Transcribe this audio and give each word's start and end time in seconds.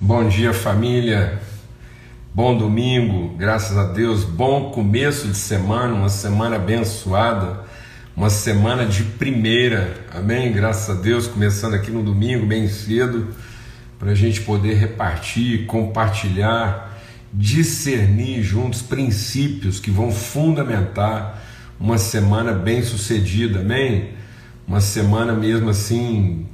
Bom 0.00 0.28
dia, 0.28 0.52
família. 0.52 1.40
Bom 2.34 2.58
domingo, 2.58 3.34
graças 3.38 3.78
a 3.78 3.84
Deus. 3.84 4.24
Bom 4.24 4.70
começo 4.70 5.28
de 5.28 5.36
semana, 5.36 5.94
uma 5.94 6.08
semana 6.08 6.56
abençoada, 6.56 7.60
uma 8.14 8.28
semana 8.28 8.84
de 8.84 9.04
primeira. 9.04 9.94
Amém? 10.12 10.52
Graças 10.52 10.98
a 10.98 11.00
Deus, 11.00 11.26
começando 11.26 11.72
aqui 11.72 11.90
no 11.90 12.02
domingo, 12.02 12.44
bem 12.44 12.68
cedo, 12.68 13.28
para 13.98 14.10
a 14.10 14.14
gente 14.14 14.42
poder 14.42 14.74
repartir, 14.74 15.64
compartilhar, 15.64 17.00
discernir 17.32 18.42
juntos 18.42 18.82
princípios 18.82 19.80
que 19.80 19.90
vão 19.90 20.10
fundamentar 20.10 21.42
uma 21.80 21.98
semana 21.98 22.52
bem 22.52 22.82
sucedida. 22.82 23.60
Amém? 23.60 24.10
Uma 24.66 24.80
semana 24.80 25.32
mesmo 25.32 25.70
assim 25.70 26.46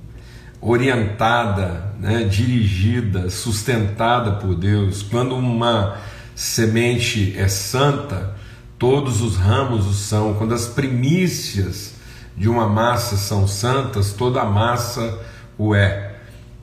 orientada, 0.60 1.94
né, 1.98 2.24
dirigida, 2.24 3.30
sustentada 3.30 4.32
por 4.32 4.54
Deus. 4.54 5.02
Quando 5.02 5.34
uma 5.34 5.96
semente 6.34 7.34
é 7.36 7.48
santa, 7.48 8.36
todos 8.78 9.20
os 9.22 9.36
ramos 9.36 9.86
o 9.86 9.94
são. 9.94 10.34
Quando 10.34 10.54
as 10.54 10.66
primícias 10.66 11.94
de 12.36 12.48
uma 12.48 12.68
massa 12.68 13.16
são 13.16 13.46
santas, 13.46 14.12
toda 14.12 14.40
a 14.40 14.44
massa 14.44 15.18
o 15.58 15.74
é. 15.74 16.16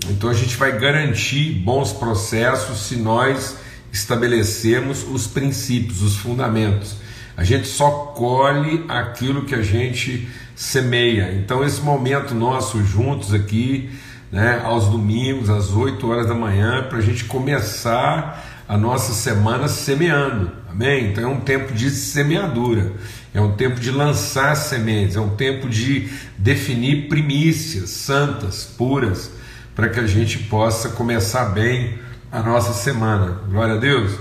Então 0.10 0.30
a 0.30 0.34
gente 0.34 0.56
vai 0.56 0.78
garantir 0.80 1.54
bons 1.54 1.92
processos 1.92 2.80
se 2.88 2.96
nós 2.96 3.58
estabelecemos 3.92 5.04
os 5.04 5.28
princípios, 5.28 6.02
os 6.02 6.16
fundamentos. 6.16 6.96
A 7.36 7.44
gente 7.44 7.68
só 7.68 7.90
colhe 8.16 8.84
aquilo 8.88 9.46
que 9.46 9.54
a 9.54 9.62
gente 9.62 10.28
semeia. 10.58 11.32
Então, 11.36 11.64
esse 11.64 11.80
momento 11.80 12.34
nosso 12.34 12.84
juntos 12.84 13.32
aqui, 13.32 13.92
né, 14.32 14.60
aos 14.64 14.88
domingos, 14.88 15.52
às 15.52 15.72
8 15.72 16.10
horas 16.10 16.28
da 16.28 16.34
manhã, 16.34 16.88
para 16.90 16.98
a 16.98 17.02
gente 17.02 17.26
começar 17.26 18.44
a 18.68 18.76
nossa 18.76 19.14
semana 19.14 19.68
semeando, 19.68 20.52
amém? 20.68 21.12
Então, 21.12 21.24
é 21.24 21.28
um 21.28 21.40
tempo 21.40 21.72
de 21.74 21.92
semeadura, 21.92 22.92
é 23.36 23.40
um 23.40 23.52
tempo 23.52 23.80
de 23.80 23.92
lançar 23.92 24.56
sementes, 24.56 25.16
é 25.16 25.22
um 25.22 25.36
tempo 25.36 25.70
de 25.70 26.10
definir 26.40 27.08
primícias 27.08 27.92
santas, 27.92 28.64
puras, 28.66 29.32
para 29.76 29.90
que 29.90 30.00
a 30.00 30.08
gente 30.08 30.40
possa 30.40 30.90
começar 30.90 31.46
bem 31.46 32.00
a 32.32 32.42
nossa 32.42 32.74
semana. 32.74 33.42
Glória 33.48 33.76
a 33.76 33.78
Deus. 33.78 34.18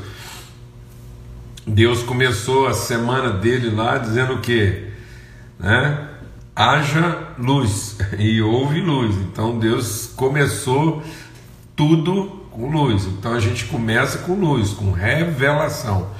Deus 1.66 2.02
começou 2.02 2.68
a 2.68 2.74
semana 2.74 3.30
dele 3.30 3.70
lá 3.70 3.96
dizendo 3.96 4.34
o 4.34 4.40
quê? 4.40 4.90
Né? 5.58 6.05
Haja 6.56 7.34
luz 7.38 7.98
e 8.18 8.40
houve 8.40 8.80
luz. 8.80 9.14
Então 9.16 9.58
Deus 9.58 10.10
começou 10.16 11.02
tudo 11.76 12.46
com 12.50 12.70
luz. 12.70 13.04
Então 13.04 13.34
a 13.34 13.40
gente 13.40 13.66
começa 13.66 14.18
com 14.18 14.34
luz, 14.34 14.70
com 14.70 14.90
revelação. 14.90 16.10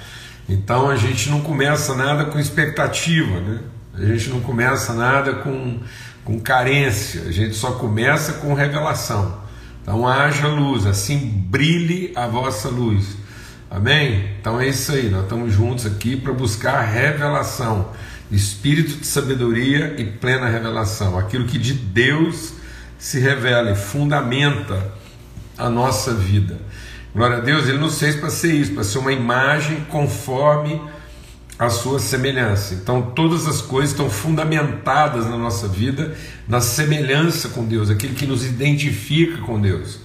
Então 0.47 0.91
a 0.91 0.97
gente 0.97 1.31
não 1.31 1.41
começa 1.41 1.95
nada 1.95 2.27
com 2.27 2.39
expectativa, 2.39 3.41
né? 3.41 3.61
A 3.95 4.05
gente 4.05 4.29
não 4.29 4.41
começa 4.41 4.93
nada 4.93 5.37
com, 5.37 5.81
com 6.23 6.39
carência, 6.39 7.23
a 7.23 7.33
gente 7.33 7.55
só 7.55 7.73
começa 7.73 8.35
com 8.35 8.53
revelação. 8.53 9.41
Então 9.83 10.07
haja 10.07 10.47
luz, 10.47 10.85
assim 10.85 11.19
brilhe 11.19 12.13
a 12.15 12.27
vossa 12.27 12.69
luz. 12.69 13.17
Amém? 13.71 14.31
Então 14.39 14.61
é 14.61 14.69
isso 14.69 14.93
aí, 14.93 15.09
nós 15.09 15.23
estamos 15.23 15.53
juntos 15.53 15.87
aqui 15.87 16.15
para 16.15 16.33
buscar 16.33 16.83
revelação 16.83 17.89
espírito 18.31 18.97
de 18.97 19.07
sabedoria 19.07 19.95
e 19.99 20.05
plena 20.05 20.49
revelação, 20.49 21.19
aquilo 21.19 21.47
que 21.47 21.59
de 21.59 21.73
Deus 21.73 22.55
se 22.99 23.19
revela 23.19 23.71
e 23.71 23.77
fundamenta 23.77 24.93
a 25.57 25.69
nossa 25.69 26.13
vida. 26.13 26.59
Glória 27.15 27.39
a 27.39 27.41
Deus, 27.41 27.69
Ele 27.69 27.79
nos 27.79 27.99
fez 27.99 28.17
para 28.17 28.31
ser 28.31 28.55
isso, 28.55 28.73
para 28.73 28.85
ser 28.85 28.99
uma 28.99 29.13
imagem 29.13 29.87
conforme 29.89 30.81
a 31.59 31.71
sua 31.71 31.99
semelhança. 31.99 32.75
Então, 32.75 33.01
todas 33.01 33.47
as 33.47 33.63
coisas 33.63 33.91
estão 33.91 34.11
fundamentadas 34.11 35.25
na 35.27 35.39
nossa 35.39 35.67
vida 35.67 36.15
na 36.47 36.61
semelhança 36.61 37.49
com 37.49 37.65
Deus, 37.65 37.89
aquilo 37.91 38.15
que 38.15 38.27
nos 38.27 38.45
identifica 38.45 39.39
com 39.39 39.61
Deus, 39.61 39.99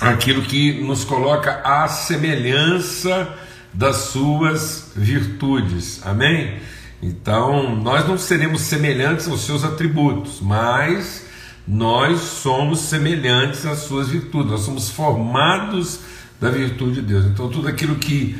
aquilo 0.00 0.42
que 0.42 0.82
nos 0.82 1.04
coloca 1.04 1.60
à 1.64 1.88
semelhança 1.88 3.34
das 3.76 3.96
suas 3.96 4.90
virtudes. 4.96 6.00
Amém? 6.04 6.58
Então, 7.02 7.76
nós 7.76 8.08
não 8.08 8.16
seremos 8.16 8.62
semelhantes 8.62 9.28
aos 9.28 9.42
seus 9.44 9.64
atributos, 9.64 10.40
mas 10.40 11.26
nós 11.68 12.20
somos 12.20 12.80
semelhantes 12.80 13.66
às 13.66 13.80
suas 13.80 14.08
virtudes. 14.08 14.50
Nós 14.50 14.62
somos 14.62 14.88
formados 14.88 16.00
da 16.40 16.48
virtude 16.48 17.00
de 17.00 17.02
Deus. 17.02 17.26
Então, 17.26 17.50
tudo 17.50 17.68
aquilo 17.68 17.96
que 17.96 18.36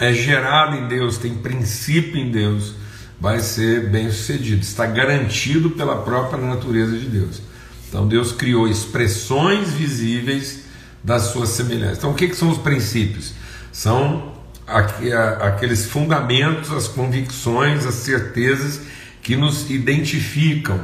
é 0.00 0.12
gerado 0.12 0.76
em 0.76 0.88
Deus, 0.88 1.18
tem 1.18 1.34
princípio 1.34 2.16
em 2.16 2.30
Deus, 2.30 2.74
vai 3.20 3.40
ser 3.40 3.90
bem 3.90 4.10
sucedido, 4.10 4.62
está 4.62 4.86
garantido 4.86 5.70
pela 5.70 6.02
própria 6.02 6.42
natureza 6.42 6.96
de 6.96 7.06
Deus. 7.06 7.42
Então 7.88 8.06
Deus 8.06 8.32
criou 8.32 8.68
expressões 8.68 9.72
visíveis 9.72 10.64
da 11.02 11.18
sua 11.18 11.46
semelhança. 11.46 11.98
Então 11.98 12.10
o 12.12 12.14
que, 12.14 12.28
que 12.28 12.36
são 12.36 12.50
os 12.50 12.58
princípios? 12.58 13.32
São 13.72 14.37
aqueles 14.68 15.86
fundamentos, 15.86 16.70
as 16.72 16.86
convicções, 16.86 17.86
as 17.86 17.94
certezas 17.94 18.82
que 19.22 19.34
nos 19.34 19.70
identificam, 19.70 20.80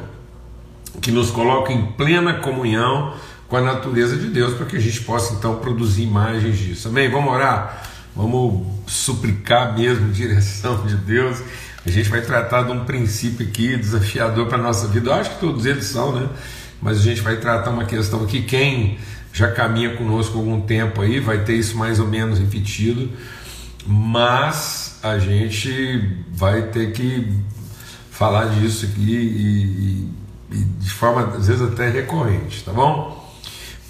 que 1.00 1.10
nos 1.10 1.30
colocam 1.30 1.74
em 1.74 1.86
plena 1.92 2.34
comunhão 2.34 3.14
com 3.46 3.56
a 3.56 3.60
natureza 3.60 4.16
de 4.16 4.28
Deus, 4.28 4.54
para 4.54 4.66
que 4.66 4.76
a 4.76 4.80
gente 4.80 5.02
possa 5.02 5.34
então 5.34 5.56
produzir 5.56 6.02
imagens 6.02 6.58
disso. 6.58 6.88
Amém? 6.88 7.10
Vamos 7.10 7.32
orar? 7.32 7.82
Vamos 8.16 8.66
suplicar 8.86 9.76
mesmo 9.76 10.10
direção 10.12 10.86
de 10.86 10.96
Deus. 10.96 11.42
A 11.84 11.90
gente 11.90 12.08
vai 12.08 12.22
tratar 12.22 12.62
de 12.62 12.72
um 12.72 12.84
princípio 12.84 13.46
aqui 13.46 13.76
desafiador 13.76 14.46
para 14.46 14.56
a 14.56 14.62
nossa 14.62 14.88
vida. 14.88 15.10
Eu 15.10 15.14
acho 15.14 15.30
que 15.30 15.40
todos 15.40 15.66
eles 15.66 15.84
são, 15.84 16.12
né? 16.12 16.28
Mas 16.80 16.98
a 16.98 17.02
gente 17.02 17.20
vai 17.20 17.36
tratar 17.36 17.70
uma 17.70 17.84
questão 17.84 18.24
aqui. 18.24 18.42
Quem 18.42 18.98
já 19.32 19.50
caminha 19.50 19.94
conosco 19.96 20.38
algum 20.38 20.60
tempo 20.60 21.02
aí 21.02 21.20
vai 21.20 21.44
ter 21.44 21.54
isso 21.54 21.76
mais 21.76 21.98
ou 21.98 22.06
menos 22.06 22.38
repetido 22.38 23.10
mas 23.86 24.98
a 25.02 25.18
gente 25.18 26.24
vai 26.30 26.62
ter 26.68 26.92
que 26.92 27.32
falar 28.10 28.46
disso 28.46 28.86
aqui 28.86 29.12
e, 29.12 30.50
e, 30.50 30.56
e, 30.56 30.64
de 30.64 30.90
forma 30.90 31.36
às 31.36 31.48
vezes 31.48 31.62
até 31.62 31.90
recorrente, 31.90 32.64
tá 32.64 32.72
bom? 32.72 33.22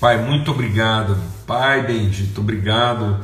Pai, 0.00 0.18
muito 0.22 0.50
obrigado, 0.50 1.16
Pai 1.46 1.86
bendito, 1.86 2.40
obrigado 2.40 3.20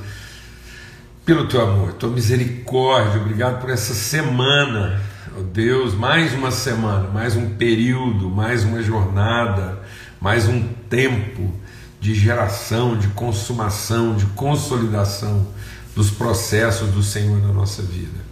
pelo 1.25 1.47
teu 1.47 1.61
amor, 1.63 1.93
tua 1.95 2.11
misericórdia, 2.11 3.21
obrigado 3.21 3.61
por 3.61 3.71
essa 3.71 3.95
semana, 3.95 5.01
oh 5.39 5.43
Deus, 5.43 5.95
mais 5.95 6.33
uma 6.33 6.51
semana, 6.51 7.09
mais 7.09 7.37
um 7.37 7.51
período, 7.55 8.29
mais 8.31 8.65
uma 8.65 8.83
jornada, 8.83 9.81
mais 10.21 10.49
um 10.49 10.63
tempo 10.89 11.53
de 12.01 12.15
geração, 12.15 12.97
de 12.97 13.09
consumação, 13.09 14.17
de 14.17 14.27
consolidação 14.27 15.47
dos 15.95 16.11
processos 16.11 16.91
do 16.91 17.03
Senhor 17.03 17.41
na 17.41 17.53
nossa 17.53 17.83
vida. 17.83 18.31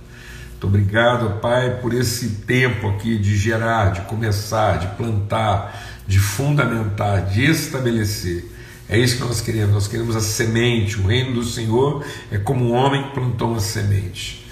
Muito 0.51 0.67
obrigado, 0.67 1.41
Pai, 1.41 1.79
por 1.81 1.95
esse 1.95 2.31
tempo 2.47 2.89
aqui 2.89 3.17
de 3.17 3.37
gerar, 3.37 3.93
de 3.93 4.01
começar, 4.03 4.79
de 4.79 4.89
plantar, 4.97 6.03
de 6.07 6.19
fundamentar, 6.19 7.27
de 7.27 7.45
estabelecer. 7.45 8.45
É 8.89 8.99
isso 8.99 9.19
que 9.19 9.23
nós 9.23 9.41
queremos. 9.41 9.73
Nós 9.73 9.87
queremos 9.87 10.17
a 10.17 10.21
semente. 10.21 10.99
O 10.99 11.07
reino 11.07 11.35
do 11.35 11.45
Senhor 11.45 12.05
é 12.33 12.39
como 12.39 12.65
um 12.65 12.73
homem 12.73 13.05
que 13.05 13.15
plantou 13.15 13.51
uma 13.51 13.61
semente. 13.61 14.45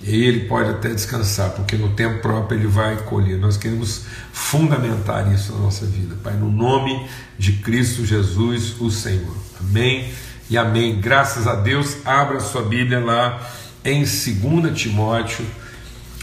E 0.00 0.24
ele 0.24 0.46
pode 0.46 0.70
até 0.70 0.90
descansar, 0.90 1.50
porque 1.50 1.76
no 1.76 1.88
tempo 1.90 2.22
próprio 2.22 2.58
ele 2.58 2.68
vai 2.68 2.96
colher. 2.98 3.36
Nós 3.38 3.56
queremos 3.56 4.02
fundamentar 4.32 5.32
isso 5.32 5.52
na 5.52 5.58
nossa 5.58 5.84
vida, 5.86 6.14
Pai, 6.22 6.34
no 6.34 6.52
nome 6.52 7.04
de 7.36 7.54
Cristo 7.54 8.06
Jesus, 8.06 8.80
o 8.80 8.90
Senhor. 8.90 9.34
Amém 9.60 10.08
e 10.50 10.56
amém. 10.56 11.00
Graças 11.00 11.46
a 11.46 11.54
Deus, 11.54 11.98
abra 12.06 12.40
sua 12.40 12.62
Bíblia 12.62 13.00
lá 13.00 13.40
em 13.84 14.00
2 14.00 14.78
Timóteo, 14.78 15.46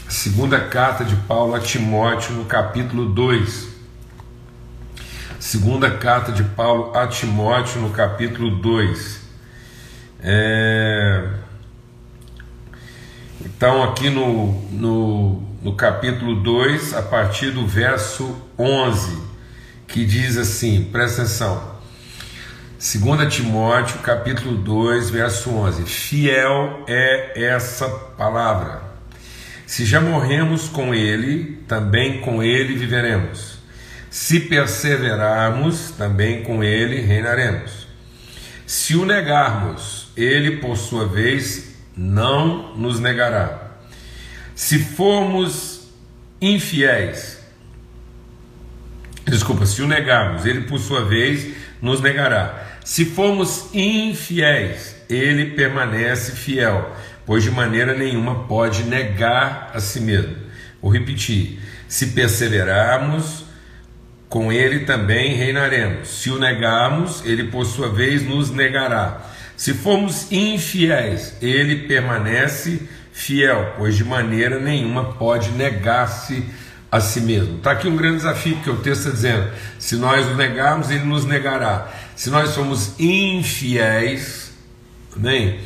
segunda 0.08 0.60
carta 0.60 1.04
de 1.04 1.16
Paulo 1.16 1.54
a 1.54 1.60
Timóteo, 1.60 2.34
no 2.34 2.44
capítulo 2.44 3.08
2. 3.08 3.76
Segunda 5.38 5.90
carta 5.92 6.32
de 6.32 6.42
Paulo 6.42 6.96
a 6.96 7.06
Timóteo, 7.06 7.80
no 7.80 7.90
capítulo 7.90 8.56
2. 8.56 9.20
É... 10.20 11.28
Então, 13.44 13.84
aqui 13.84 14.10
no, 14.10 14.60
no, 14.72 15.42
no 15.62 15.74
capítulo 15.76 16.42
2, 16.42 16.94
a 16.94 17.02
partir 17.02 17.52
do 17.52 17.64
verso 17.64 18.36
11, 18.58 19.18
que 19.86 20.04
diz 20.04 20.36
assim: 20.36 20.88
presta 20.90 21.22
atenção. 21.22 21.75
2 22.78 23.34
Timóteo 23.34 24.00
capítulo 24.00 24.54
2, 24.58 25.08
verso 25.08 25.48
11. 25.48 25.84
Fiel 25.84 26.84
é 26.86 27.42
essa 27.42 27.88
palavra. 27.88 28.82
Se 29.66 29.86
já 29.86 29.98
morremos 29.98 30.68
com 30.68 30.94
ele, 30.94 31.64
também 31.66 32.20
com 32.20 32.42
ele 32.42 32.74
viveremos. 32.74 33.58
Se 34.10 34.40
perseverarmos, 34.40 35.92
também 35.92 36.42
com 36.42 36.62
ele 36.62 37.00
reinaremos. 37.00 37.88
Se 38.66 38.94
o 38.94 39.06
negarmos, 39.06 40.08
ele 40.14 40.58
por 40.58 40.76
sua 40.76 41.06
vez 41.06 41.76
não 41.96 42.76
nos 42.76 43.00
negará. 43.00 43.70
Se 44.54 44.78
formos 44.80 45.88
infiéis, 46.42 47.38
desculpa, 49.24 49.64
se 49.64 49.80
o 49.80 49.88
negarmos, 49.88 50.44
ele 50.44 50.62
por 50.62 50.78
sua 50.78 51.06
vez 51.06 51.54
nos 51.80 52.02
negará. 52.02 52.65
Se 52.86 53.04
formos 53.04 53.68
infiéis, 53.74 54.94
ele 55.10 55.56
permanece 55.56 56.30
fiel, 56.30 56.88
pois 57.26 57.42
de 57.42 57.50
maneira 57.50 57.98
nenhuma 57.98 58.44
pode 58.46 58.84
negar 58.84 59.72
a 59.74 59.80
si 59.80 59.98
mesmo. 59.98 60.36
Vou 60.80 60.92
repetir: 60.92 61.58
se 61.88 62.06
perseverarmos, 62.06 63.44
com 64.28 64.52
ele 64.52 64.84
também 64.84 65.34
reinaremos. 65.34 66.08
Se 66.10 66.30
o 66.30 66.38
negarmos, 66.38 67.24
ele 67.24 67.48
por 67.48 67.66
sua 67.66 67.88
vez 67.88 68.24
nos 68.24 68.50
negará. 68.50 69.20
Se 69.56 69.74
formos 69.74 70.30
infiéis, 70.30 71.36
ele 71.42 71.88
permanece 71.88 72.88
fiel, 73.12 73.74
pois 73.76 73.96
de 73.96 74.04
maneira 74.04 74.60
nenhuma 74.60 75.12
pode 75.14 75.50
negar-se 75.50 76.44
a 76.88 77.00
si 77.00 77.20
mesmo. 77.20 77.56
Está 77.56 77.72
aqui 77.72 77.88
um 77.88 77.96
grande 77.96 78.18
desafio, 78.18 78.54
porque 78.54 78.70
o 78.70 78.76
texto 78.76 79.08
está 79.08 79.10
dizendo: 79.10 79.50
se 79.76 79.96
nós 79.96 80.24
o 80.26 80.36
negarmos, 80.36 80.88
ele 80.88 81.04
nos 81.04 81.24
negará. 81.24 82.05
Se 82.16 82.30
nós 82.30 82.50
somos 82.50 82.98
infiéis, 82.98 84.52
amém? 85.14 85.60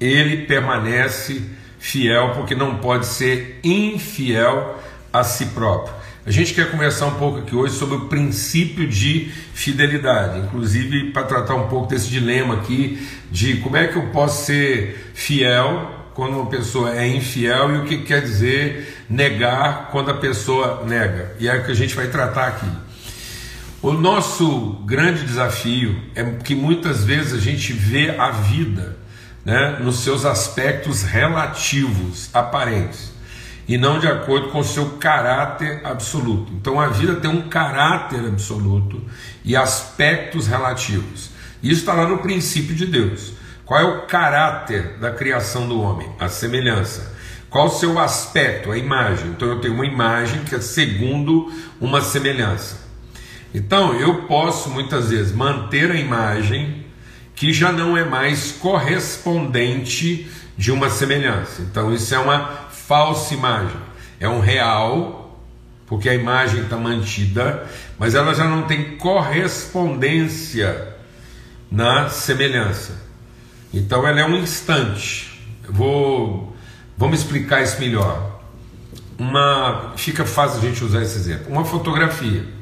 ele 0.00 0.46
permanece 0.46 1.42
fiel, 1.78 2.32
porque 2.34 2.54
não 2.54 2.76
pode 2.76 3.06
ser 3.06 3.60
infiel 3.62 4.80
a 5.12 5.22
si 5.24 5.46
próprio. 5.46 5.94
A 6.26 6.30
gente 6.30 6.52
quer 6.54 6.70
conversar 6.70 7.06
um 7.06 7.14
pouco 7.14 7.38
aqui 7.38 7.54
hoje 7.54 7.74
sobre 7.74 7.96
o 7.96 8.08
princípio 8.08 8.86
de 8.88 9.30
fidelidade, 9.54 10.40
inclusive 10.40 11.12
para 11.12 11.22
tratar 11.22 11.54
um 11.54 11.68
pouco 11.68 11.88
desse 11.88 12.08
dilema 12.08 12.54
aqui 12.54 13.06
de 13.30 13.58
como 13.58 13.76
é 13.76 13.86
que 13.86 13.96
eu 13.96 14.08
posso 14.08 14.46
ser 14.46 15.12
fiel 15.14 15.92
quando 16.14 16.34
uma 16.34 16.46
pessoa 16.46 16.96
é 16.96 17.06
infiel 17.06 17.76
e 17.76 17.78
o 17.78 17.84
que 17.84 17.98
quer 17.98 18.22
dizer 18.22 19.04
negar 19.08 19.90
quando 19.92 20.10
a 20.10 20.14
pessoa 20.14 20.82
nega. 20.84 21.36
E 21.38 21.46
é 21.46 21.56
o 21.56 21.64
que 21.64 21.70
a 21.70 21.76
gente 21.76 21.94
vai 21.94 22.08
tratar 22.08 22.48
aqui. 22.48 22.85
O 23.86 23.92
nosso 23.92 24.82
grande 24.84 25.24
desafio 25.24 25.96
é 26.16 26.24
que 26.24 26.56
muitas 26.56 27.04
vezes 27.04 27.32
a 27.32 27.38
gente 27.38 27.72
vê 27.72 28.10
a 28.18 28.32
vida 28.32 28.98
né, 29.44 29.78
nos 29.80 30.00
seus 30.00 30.24
aspectos 30.24 31.04
relativos, 31.04 32.28
aparentes 32.34 33.12
e 33.68 33.78
não 33.78 34.00
de 34.00 34.08
acordo 34.08 34.48
com 34.48 34.58
o 34.58 34.64
seu 34.64 34.96
caráter 34.98 35.82
absoluto. 35.84 36.52
Então 36.52 36.80
a 36.80 36.88
vida 36.88 37.14
tem 37.14 37.30
um 37.30 37.48
caráter 37.48 38.26
absoluto 38.26 39.00
e 39.44 39.54
aspectos 39.54 40.48
relativos. 40.48 41.30
Isso 41.62 41.82
está 41.82 41.92
lá 41.92 42.08
no 42.08 42.18
princípio 42.18 42.74
de 42.74 42.86
Deus. 42.86 43.34
Qual 43.64 43.80
é 43.80 43.84
o 43.84 44.02
caráter 44.08 44.98
da 44.98 45.12
criação 45.12 45.68
do 45.68 45.80
homem? 45.80 46.10
A 46.18 46.28
semelhança. 46.28 47.14
Qual 47.48 47.66
o 47.68 47.70
seu 47.70 48.00
aspecto, 48.00 48.72
a 48.72 48.76
imagem? 48.76 49.28
Então 49.28 49.46
eu 49.46 49.60
tenho 49.60 49.74
uma 49.74 49.86
imagem 49.86 50.42
que 50.42 50.56
é 50.56 50.60
segundo 50.60 51.52
uma 51.80 52.00
semelhança. 52.00 52.85
Então 53.54 53.94
eu 53.94 54.22
posso 54.22 54.70
muitas 54.70 55.10
vezes 55.10 55.32
manter 55.32 55.90
a 55.90 55.96
imagem 55.96 56.84
que 57.34 57.52
já 57.52 57.70
não 57.70 57.96
é 57.96 58.04
mais 58.04 58.52
correspondente 58.52 60.30
de 60.56 60.72
uma 60.72 60.88
semelhança. 60.88 61.62
Então 61.62 61.94
isso 61.94 62.14
é 62.14 62.18
uma 62.18 62.46
falsa 62.70 63.34
imagem. 63.34 63.76
É 64.18 64.28
um 64.28 64.40
real, 64.40 65.38
porque 65.86 66.08
a 66.08 66.14
imagem 66.14 66.62
está 66.62 66.76
mantida, 66.76 67.66
mas 67.98 68.14
ela 68.14 68.34
já 68.34 68.44
não 68.44 68.62
tem 68.62 68.96
correspondência 68.96 70.96
na 71.70 72.08
semelhança. 72.08 73.04
Então 73.72 74.06
ela 74.06 74.20
é 74.20 74.24
um 74.24 74.36
instante. 74.36 75.38
Eu 75.66 75.74
vou, 75.74 76.56
vamos 76.96 77.20
explicar 77.20 77.62
isso 77.62 77.78
melhor. 77.78 78.40
Uma, 79.18 79.92
fica 79.96 80.24
fácil 80.24 80.58
a 80.58 80.62
gente 80.62 80.82
usar 80.82 81.02
esse 81.02 81.18
exemplo. 81.18 81.52
Uma 81.52 81.64
fotografia. 81.64 82.55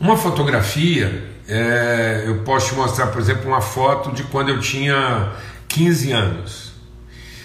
Uma 0.00 0.16
fotografia, 0.16 1.30
é, 1.46 2.24
eu 2.26 2.38
posso 2.38 2.70
te 2.70 2.74
mostrar, 2.74 3.08
por 3.08 3.20
exemplo, 3.20 3.46
uma 3.46 3.60
foto 3.60 4.12
de 4.12 4.24
quando 4.24 4.48
eu 4.48 4.58
tinha 4.58 5.30
15 5.68 6.12
anos. 6.12 6.72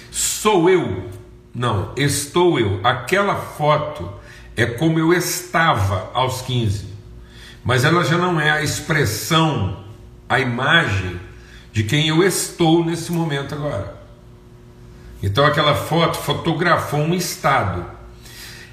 Sou 0.10 0.70
eu? 0.70 1.04
Não, 1.54 1.92
estou 1.98 2.58
eu. 2.58 2.80
Aquela 2.82 3.36
foto 3.36 4.10
é 4.56 4.66
como 4.66 4.98
eu 4.98 5.12
estava 5.12 6.10
aos 6.14 6.42
15, 6.44 6.86
mas 7.62 7.84
ela 7.84 8.06
já 8.06 8.18
não 8.18 8.40
é 8.40 8.52
a 8.52 8.64
expressão, 8.64 9.84
a 10.30 10.40
imagem 10.40 11.20
de 11.74 11.84
quem 11.84 12.08
eu 12.08 12.24
estou 12.24 12.86
nesse 12.86 13.12
momento 13.12 13.54
agora. 13.54 13.98
Então 15.22 15.46
aquela 15.46 15.76
foto 15.76 16.18
fotografou 16.18 17.02
um 17.02 17.14
estado. 17.14 17.86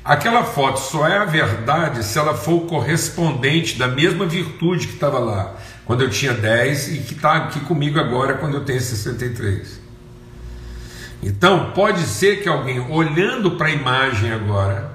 Aquela 0.04 0.42
foto 0.42 0.80
só 0.80 1.06
é 1.06 1.18
a 1.18 1.24
verdade 1.24 2.04
se 2.04 2.18
ela 2.18 2.34
for 2.34 2.66
correspondente 2.66 3.78
da 3.78 3.86
mesma 3.86 4.26
virtude 4.26 4.88
que 4.88 4.94
estava 4.94 5.20
lá 5.20 5.54
quando 5.84 6.02
eu 6.02 6.10
tinha 6.10 6.32
10 6.32 6.94
e 6.94 6.98
que 6.98 7.14
está 7.14 7.36
aqui 7.36 7.60
comigo 7.60 8.00
agora 8.00 8.34
quando 8.34 8.54
eu 8.54 8.64
tenho 8.64 8.80
63. 8.80 9.80
Então, 11.22 11.70
pode 11.70 12.02
ser 12.02 12.42
que 12.42 12.48
alguém 12.48 12.80
olhando 12.80 13.52
para 13.52 13.68
a 13.68 13.70
imagem 13.70 14.32
agora 14.32 14.90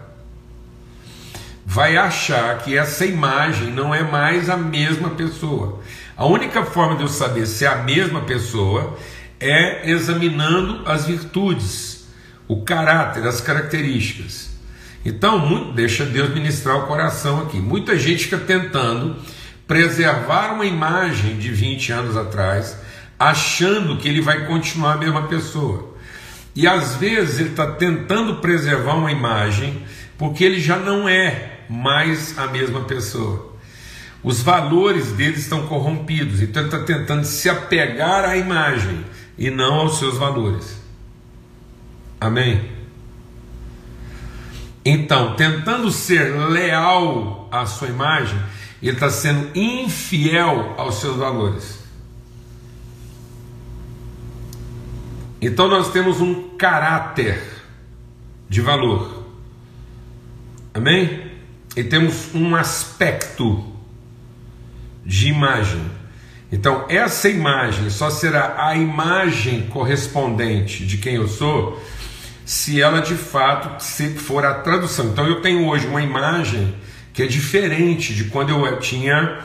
vai 1.65 1.95
achar 1.95 2.57
que 2.57 2.77
essa 2.77 3.05
imagem 3.05 3.71
não 3.71 3.95
é 3.95 4.03
mais 4.03 4.49
a 4.49 4.57
mesma 4.57 5.11
pessoa. 5.11 5.81
A 6.17 6.25
única 6.25 6.63
forma 6.65 6.97
de 6.97 7.03
eu 7.03 7.07
saber 7.07 7.45
se 7.45 7.63
é 7.63 7.69
a 7.69 7.83
mesma 7.83 8.21
pessoa 8.21 8.97
é 9.39 9.89
examinando 9.89 10.81
as 10.85 11.05
virtudes, 11.05 12.07
o 12.45 12.63
caráter, 12.63 13.25
as 13.25 13.39
características. 13.39 14.56
Então, 15.05 15.39
muito, 15.39 15.73
deixa 15.73 16.05
Deus 16.05 16.33
ministrar 16.33 16.77
o 16.77 16.87
coração 16.87 17.41
aqui. 17.41 17.57
Muita 17.57 17.97
gente 17.97 18.25
fica 18.25 18.37
tentando 18.37 19.15
preservar 19.67 20.53
uma 20.53 20.65
imagem 20.65 21.37
de 21.37 21.49
20 21.51 21.91
anos 21.91 22.17
atrás, 22.17 22.77
achando 23.19 23.97
que 23.97 24.07
ele 24.07 24.21
vai 24.21 24.45
continuar 24.45 24.93
a 24.93 24.97
mesma 24.97 25.23
pessoa. 25.23 25.95
E 26.55 26.65
às 26.65 26.95
vezes 26.95 27.39
ele 27.39 27.49
está 27.49 27.67
tentando 27.73 28.37
preservar 28.37 28.95
uma 28.95 29.11
imagem 29.11 29.83
porque 30.17 30.43
ele 30.43 30.59
já 30.59 30.77
não 30.77 31.07
é 31.07 31.59
mais 31.69 32.37
a 32.37 32.47
mesma 32.47 32.81
pessoa. 32.85 33.53
Os 34.23 34.41
valores 34.41 35.11
dele 35.11 35.37
estão 35.37 35.67
corrompidos, 35.67 36.41
então 36.41 36.63
ele 36.63 36.73
está 36.73 36.83
tentando 36.83 37.25
se 37.25 37.49
apegar 37.49 38.25
à 38.25 38.35
imagem 38.35 39.05
e 39.37 39.49
não 39.51 39.75
aos 39.75 39.99
seus 39.99 40.17
valores. 40.17 40.81
Amém? 42.19 42.76
Então, 44.89 45.35
tentando 45.35 45.91
ser 45.91 46.33
leal 46.47 47.49
à 47.51 47.65
sua 47.65 47.89
imagem, 47.89 48.39
ele 48.81 48.93
está 48.93 49.09
sendo 49.09 49.49
infiel 49.53 50.75
aos 50.77 51.01
seus 51.01 51.17
valores. 51.17 51.83
Então 55.41 55.67
nós 55.67 55.91
temos 55.91 56.21
um 56.21 56.55
caráter 56.55 57.43
de 58.47 58.61
valor. 58.61 59.25
Amém? 60.73 61.31
E 61.75 61.83
temos 61.83 62.33
um 62.33 62.55
aspecto 62.55 63.61
de 65.05 65.27
imagem. 65.27 65.83
Então, 66.49 66.85
essa 66.87 67.27
imagem 67.27 67.89
só 67.89 68.09
será 68.09 68.65
a 68.65 68.73
imagem 68.77 69.67
correspondente 69.67 70.85
de 70.85 70.97
quem 70.97 71.15
eu 71.15 71.27
sou 71.27 71.77
se 72.47 72.81
ela 72.81 73.01
de 73.01 73.15
fato 73.15 73.83
se 73.83 74.11
for 74.11 74.45
a 74.45 74.53
tradução. 74.53 75.07
Então, 75.07 75.27
eu 75.27 75.41
tenho 75.41 75.67
hoje 75.67 75.85
uma 75.85 76.01
imagem 76.01 76.73
que 77.13 77.21
é 77.21 77.27
diferente 77.27 78.15
de 78.15 78.23
quando 78.23 78.51
eu 78.51 78.79
tinha 78.79 79.39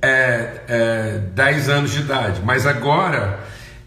é, 0.00 0.60
é, 0.68 1.18
10 1.34 1.68
anos 1.68 1.90
de 1.90 1.98
idade, 1.98 2.40
mas 2.44 2.68
agora 2.68 3.40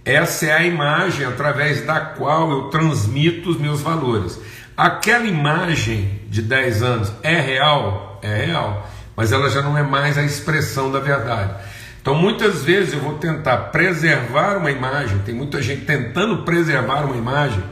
essa 0.03 0.45
é 0.45 0.51
a 0.51 0.65
imagem 0.65 1.25
através 1.25 1.85
da 1.85 2.01
qual 2.01 2.51
eu 2.51 2.63
transmito 2.63 3.49
os 3.49 3.57
meus 3.57 3.79
valores. 3.79 4.37
Aquela 4.75 5.23
imagem 5.23 6.19
de 6.27 6.41
10 6.41 6.83
anos 6.83 7.13
é 7.23 7.39
real? 7.39 8.19
É 8.21 8.43
real, 8.43 8.91
mas 9.15 9.31
ela 9.31 9.49
já 9.49 9.61
não 9.61 9.77
é 9.77 9.83
mais 9.83 10.17
a 10.17 10.23
expressão 10.23 10.91
da 10.91 10.99
verdade. 10.99 11.53
Então, 12.01 12.13
muitas 12.13 12.61
vezes 12.61 12.93
eu 12.93 12.99
vou 12.99 13.13
tentar 13.19 13.57
preservar 13.71 14.57
uma 14.57 14.69
imagem, 14.69 15.19
tem 15.19 15.33
muita 15.33 15.61
gente 15.61 15.85
tentando 15.85 16.43
preservar 16.43 17.05
uma 17.05 17.15
imagem 17.15 17.63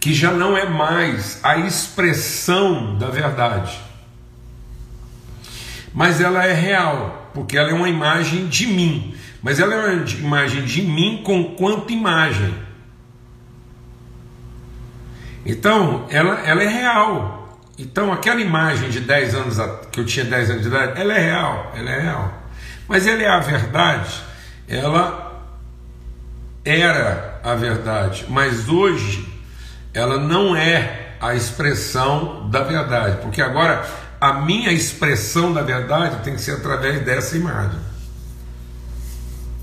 que 0.00 0.14
já 0.14 0.32
não 0.32 0.56
é 0.56 0.66
mais 0.66 1.38
a 1.42 1.58
expressão 1.58 2.98
da 2.98 3.08
verdade. 3.10 3.78
Mas 5.92 6.20
ela 6.20 6.44
é 6.44 6.54
real, 6.54 7.30
porque 7.34 7.58
ela 7.58 7.70
é 7.70 7.74
uma 7.74 7.88
imagem 7.88 8.48
de 8.48 8.66
mim 8.66 9.14
mas 9.42 9.58
ela 9.58 9.74
é 9.74 9.78
uma 9.78 10.04
imagem 10.04 10.64
de 10.64 10.82
mim 10.82 11.22
com 11.24 11.54
quanto 11.54 11.92
imagem. 11.92 12.54
Então, 15.44 16.06
ela, 16.10 16.40
ela 16.40 16.62
é 16.62 16.68
real. 16.68 17.58
Então, 17.78 18.12
aquela 18.12 18.40
imagem 18.40 18.90
de 18.90 19.00
10 19.00 19.34
anos 19.34 19.56
que 19.90 20.00
eu 20.00 20.04
tinha 20.04 20.26
10 20.26 20.50
anos 20.50 20.62
de 20.62 20.68
idade, 20.68 21.00
ela 21.00 21.14
é 21.14 21.18
real, 21.18 21.72
ela 21.74 21.90
é 21.90 22.00
real. 22.00 22.34
Mas 22.86 23.06
ele 23.06 23.24
é 23.24 23.30
a 23.30 23.40
verdade, 23.40 24.20
ela 24.68 25.46
era 26.62 27.40
a 27.42 27.54
verdade, 27.54 28.26
mas 28.28 28.68
hoje 28.68 29.26
ela 29.92 30.18
não 30.18 30.54
é 30.56 31.16
a 31.20 31.34
expressão 31.34 32.48
da 32.48 32.62
verdade, 32.62 33.18
porque 33.22 33.42
agora 33.42 33.84
a 34.20 34.34
minha 34.34 34.72
expressão 34.72 35.52
da 35.52 35.62
verdade 35.62 36.22
tem 36.22 36.34
que 36.34 36.40
ser 36.40 36.52
através 36.52 37.04
dessa 37.04 37.36
imagem. 37.36 37.78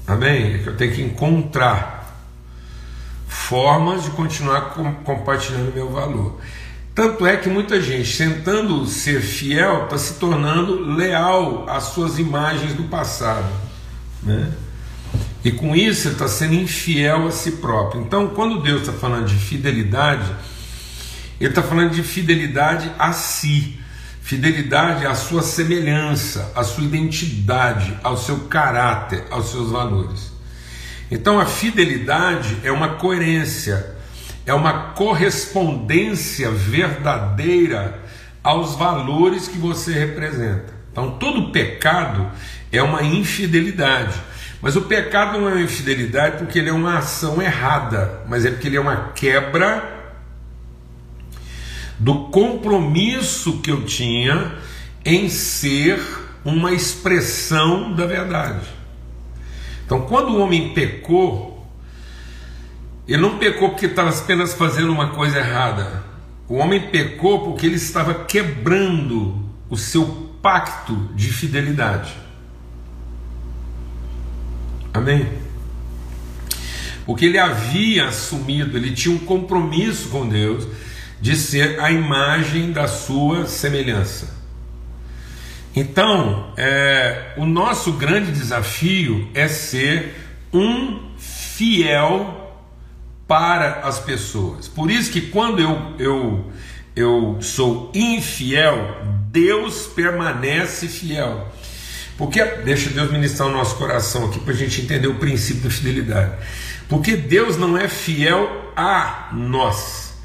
Amém? 0.08 0.56
É 0.56 0.58
que 0.60 0.68
eu 0.68 0.78
tenho 0.78 0.94
que 0.94 1.02
encontrar 1.02 1.98
formas 3.28 4.04
de 4.04 4.10
continuar 4.12 4.74
com, 4.74 4.94
compartilhando 4.96 5.74
meu 5.74 5.92
valor. 5.92 6.40
Tanto 6.96 7.28
é 7.28 7.38
que 7.38 7.50
muita 7.50 7.80
gente, 7.80 8.18
tentando 8.18 8.86
ser 8.88 9.22
fiel, 9.22 9.84
está 9.84 9.98
se 9.98 10.16
tornando 10.16 10.96
leal 10.96 11.70
às 11.70 11.84
suas 11.84 12.18
imagens 12.18 12.74
do 12.74 12.86
passado. 12.86 13.46
Né? 14.24 14.52
E 15.48 15.52
com 15.54 15.74
isso 15.74 16.10
está 16.10 16.28
sendo 16.28 16.56
infiel 16.56 17.26
a 17.26 17.32
si 17.32 17.52
próprio. 17.52 18.02
Então, 18.02 18.28
quando 18.28 18.62
Deus 18.62 18.82
está 18.82 18.92
falando 18.92 19.28
de 19.28 19.36
fidelidade, 19.36 20.30
Ele 21.40 21.48
está 21.50 21.64
falando 21.64 21.92
de 21.92 22.04
fidelidade 22.04 22.92
a 23.00 23.14
si, 23.14 23.80
fidelidade 24.22 25.06
à 25.06 25.16
sua 25.16 25.42
semelhança, 25.42 26.52
à 26.54 26.66
sua 26.66 26.84
identidade, 26.84 27.98
ao 28.04 28.18
seu 28.18 28.40
caráter, 28.50 29.24
aos 29.32 29.50
seus 29.50 29.72
valores. 29.72 30.34
Então, 31.10 31.40
a 31.40 31.46
fidelidade 31.46 32.58
é 32.62 32.70
uma 32.70 32.96
coerência 32.96 33.96
é 34.46 34.54
uma 34.54 34.92
correspondência 34.92 36.52
verdadeira 36.52 38.02
aos 38.44 38.76
valores 38.76 39.48
que 39.48 39.58
você 39.58 39.94
representa. 39.94 40.74
Então, 40.92 41.12
todo 41.12 41.54
pecado 41.54 42.30
é 42.70 42.84
uma 42.84 43.04
infidelidade. 43.04 44.27
Mas 44.62 44.76
o 44.76 44.82
pecado 44.82 45.38
não 45.38 45.50
é 45.50 45.54
uma 45.54 45.62
infidelidade 45.62 46.38
porque 46.38 46.60
ele 46.60 46.70
é 46.70 46.74
uma 46.74 46.98
ação 46.98 47.42
errada, 47.42 48.22
mas 48.28 48.44
é 48.46 48.52
porque 48.52 48.68
ele 48.68 48.78
é 48.78 48.82
uma 48.82 49.10
quebra 49.10 49.98
do 52.00 52.26
compromisso 52.26 53.60
que 53.62 53.72
eu 53.72 53.86
tinha 53.86 54.56
em 55.06 55.30
ser 55.30 56.00
uma 56.44 56.72
expressão 56.72 57.94
da 57.94 58.06
verdade. 58.06 58.68
Então, 59.86 60.02
quando 60.02 60.30
o 60.30 60.40
homem 60.40 60.74
pecou, 60.74 61.66
ele 63.08 63.22
não 63.22 63.38
pecou 63.38 63.70
porque 63.70 63.86
estava 63.86 64.10
apenas 64.10 64.54
fazendo 64.54 64.92
uma 64.92 65.12
coisa 65.12 65.38
errada. 65.38 66.04
O 66.48 66.56
homem 66.56 66.90
pecou 66.90 67.44
porque 67.44 67.66
ele 67.66 67.76
estava 67.76 68.14
quebrando 68.14 69.46
o 69.70 69.78
seu 69.78 70.06
pacto 70.42 70.94
de 71.16 71.30
fidelidade. 71.30 72.27
Amém? 74.98 75.28
Porque 77.06 77.26
ele 77.26 77.38
havia 77.38 78.08
assumido, 78.08 78.78
ele 78.78 78.92
tinha 78.92 79.16
um 79.16 79.20
compromisso 79.20 80.10
com 80.10 80.28
Deus 80.28 80.68
de 81.22 81.36
ser 81.36 81.80
a 81.80 81.92
imagem 81.92 82.72
da 82.72 82.88
sua 82.88 83.46
semelhança. 83.46 84.36
Então, 85.76 86.52
é, 86.58 87.34
o 87.38 87.46
nosso 87.46 87.94
grande 87.94 88.32
desafio 88.32 89.30
é 89.34 89.48
ser 89.48 90.16
um 90.52 91.12
fiel 91.18 92.56
para 93.28 93.82
as 93.82 94.00
pessoas. 94.00 94.68
Por 94.68 94.90
isso 94.90 95.12
que 95.12 95.22
quando 95.22 95.60
eu, 95.60 95.94
eu, 96.00 96.52
eu 96.96 97.38
sou 97.42 97.92
infiel, 97.94 98.98
Deus 99.32 99.86
permanece 99.88 100.88
fiel. 100.88 101.52
Porque, 102.18 102.44
deixa 102.44 102.90
Deus 102.90 103.12
ministrar 103.12 103.48
o 103.48 103.52
nosso 103.52 103.76
coração 103.76 104.26
aqui 104.26 104.40
para 104.40 104.54
a 104.54 104.58
gente 104.58 104.82
entender 104.82 105.08
o 105.08 105.16
princípio 105.16 105.64
da 105.64 105.70
fidelidade. 105.70 106.34
Porque 106.90 107.16
Deus 107.16 107.58
não 107.58 107.78
é 107.78 107.88
fiel 107.88 108.72
a 108.76 109.30
nós, 109.34 110.16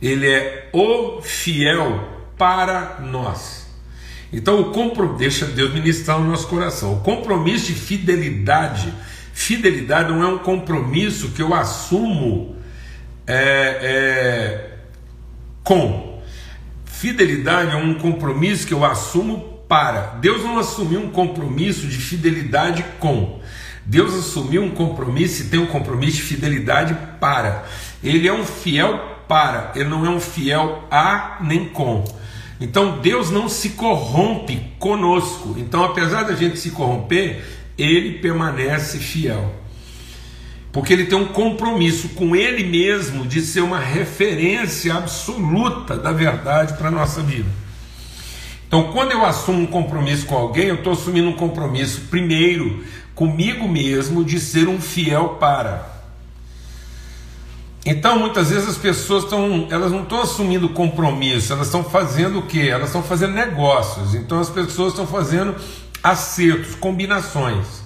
Ele 0.00 0.28
é 0.28 0.70
o 0.72 1.20
fiel 1.20 2.26
para 2.38 3.00
nós. 3.00 3.66
Então, 4.32 4.60
o 4.60 4.72
compromisso, 4.72 5.18
deixa 5.18 5.44
Deus 5.46 5.74
ministrar 5.74 6.18
o 6.18 6.24
nosso 6.24 6.48
coração. 6.48 6.94
O 6.94 7.00
compromisso 7.00 7.66
de 7.66 7.74
fidelidade 7.74 8.92
Fidelidade 9.32 10.12
não 10.12 10.22
é 10.22 10.26
um 10.26 10.38
compromisso 10.38 11.30
que 11.30 11.42
eu 11.42 11.54
assumo 11.54 12.54
é, 13.26 13.78
é, 13.82 14.70
com. 15.64 16.20
Fidelidade 16.84 17.72
é 17.72 17.76
um 17.76 17.94
compromisso 17.94 18.66
que 18.66 18.74
eu 18.74 18.84
assumo 18.84 19.51
para. 19.72 20.18
Deus 20.20 20.44
não 20.44 20.58
assumiu 20.58 21.00
um 21.00 21.08
compromisso 21.08 21.86
de 21.86 21.96
fidelidade 21.96 22.84
com. 23.00 23.40
Deus 23.86 24.12
assumiu 24.12 24.62
um 24.62 24.70
compromisso 24.70 25.40
e 25.40 25.46
tem 25.46 25.58
um 25.58 25.66
compromisso 25.66 26.18
de 26.18 26.22
fidelidade 26.24 26.94
para. 27.18 27.64
Ele 28.04 28.28
é 28.28 28.32
um 28.34 28.44
fiel 28.44 29.24
para, 29.26 29.72
ele 29.74 29.88
não 29.88 30.04
é 30.04 30.10
um 30.10 30.20
fiel 30.20 30.84
a 30.90 31.38
nem 31.40 31.70
com. 31.70 32.04
Então 32.60 32.98
Deus 33.00 33.30
não 33.30 33.48
se 33.48 33.70
corrompe 33.70 34.74
conosco. 34.78 35.54
Então, 35.56 35.82
apesar 35.82 36.24
da 36.24 36.34
gente 36.34 36.58
se 36.58 36.72
corromper, 36.72 37.42
ele 37.78 38.18
permanece 38.18 38.98
fiel. 38.98 39.54
Porque 40.70 40.92
ele 40.92 41.06
tem 41.06 41.16
um 41.16 41.28
compromisso 41.28 42.10
com 42.10 42.36
ele 42.36 42.62
mesmo 42.62 43.26
de 43.26 43.40
ser 43.40 43.62
uma 43.62 43.78
referência 43.78 44.92
absoluta 44.92 45.96
da 45.96 46.12
verdade 46.12 46.74
para 46.74 46.88
a 46.88 46.90
nossa 46.90 47.22
vida. 47.22 47.61
Então, 48.72 48.84
quando 48.90 49.12
eu 49.12 49.22
assumo 49.22 49.60
um 49.60 49.66
compromisso 49.66 50.24
com 50.24 50.34
alguém, 50.34 50.68
eu 50.68 50.76
estou 50.76 50.94
assumindo 50.94 51.28
um 51.28 51.34
compromisso, 51.34 52.06
primeiro, 52.08 52.82
comigo 53.14 53.68
mesmo, 53.68 54.24
de 54.24 54.40
ser 54.40 54.66
um 54.66 54.80
fiel 54.80 55.36
para. 55.38 55.86
Então, 57.84 58.18
muitas 58.18 58.48
vezes 58.48 58.70
as 58.70 58.78
pessoas 58.78 59.24
estão, 59.24 59.66
elas 59.68 59.92
não 59.92 60.04
estão 60.04 60.22
assumindo 60.22 60.70
compromisso, 60.70 61.52
elas 61.52 61.66
estão 61.66 61.84
fazendo 61.84 62.38
o 62.38 62.46
quê? 62.46 62.68
Elas 62.70 62.86
estão 62.86 63.02
fazendo 63.02 63.34
negócios. 63.34 64.14
Então, 64.14 64.40
as 64.40 64.48
pessoas 64.48 64.94
estão 64.94 65.06
fazendo 65.06 65.54
acertos, 66.02 66.74
combinações. 66.74 67.82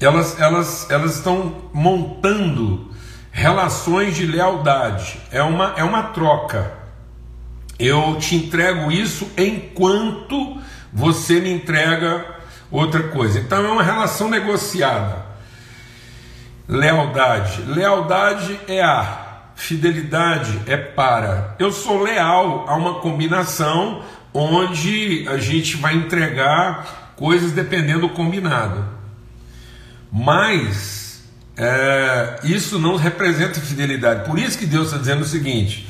Elas, 0.00 0.40
elas, 0.40 0.90
elas 0.90 1.14
estão 1.14 1.70
montando 1.72 2.90
relações 3.30 4.16
de 4.16 4.26
lealdade. 4.26 5.20
É 5.30 5.40
uma, 5.40 5.74
é 5.76 5.84
uma 5.84 6.02
troca. 6.02 6.77
Eu 7.78 8.16
te 8.18 8.34
entrego 8.34 8.90
isso 8.90 9.30
enquanto 9.36 10.60
você 10.92 11.40
me 11.40 11.50
entrega 11.50 12.24
outra 12.70 13.04
coisa. 13.04 13.38
Então 13.38 13.64
é 13.64 13.70
uma 13.70 13.82
relação 13.82 14.28
negociada. 14.28 15.26
Lealdade. 16.66 17.62
Lealdade 17.62 18.58
é 18.66 18.82
a, 18.82 19.28
fidelidade 19.58 20.60
é 20.66 20.76
para. 20.76 21.56
Eu 21.58 21.72
sou 21.72 22.00
leal 22.00 22.64
a 22.68 22.76
uma 22.76 23.00
combinação 23.00 24.02
onde 24.32 25.26
a 25.28 25.36
gente 25.36 25.76
vai 25.76 25.94
entregar 25.94 27.12
coisas 27.16 27.50
dependendo 27.50 28.02
do 28.02 28.10
combinado. 28.10 28.84
Mas 30.10 31.24
é, 31.56 32.38
isso 32.44 32.78
não 32.78 32.94
representa 32.96 33.60
fidelidade. 33.60 34.24
Por 34.26 34.38
isso 34.38 34.56
que 34.56 34.64
Deus 34.64 34.86
está 34.86 34.98
dizendo 34.98 35.22
o 35.22 35.26
seguinte: 35.26 35.87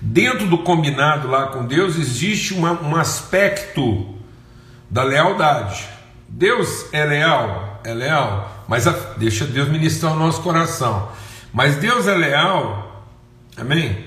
dentro 0.00 0.46
do 0.46 0.58
combinado 0.58 1.28
lá 1.28 1.46
com 1.48 1.64
Deus 1.64 1.96
existe 1.96 2.54
uma, 2.54 2.72
um 2.82 2.96
aspecto 2.96 4.14
da 4.90 5.02
lealdade. 5.02 5.86
Deus 6.28 6.86
é 6.92 7.04
leal, 7.04 7.80
é 7.84 7.94
leal, 7.94 8.64
mas 8.68 8.86
a, 8.86 8.92
deixa 9.16 9.44
Deus 9.44 9.68
ministrar 9.68 10.12
o 10.12 10.16
nosso 10.16 10.42
coração. 10.42 11.08
Mas 11.52 11.76
Deus 11.76 12.06
é 12.06 12.14
leal, 12.14 13.06
amém? 13.56 14.04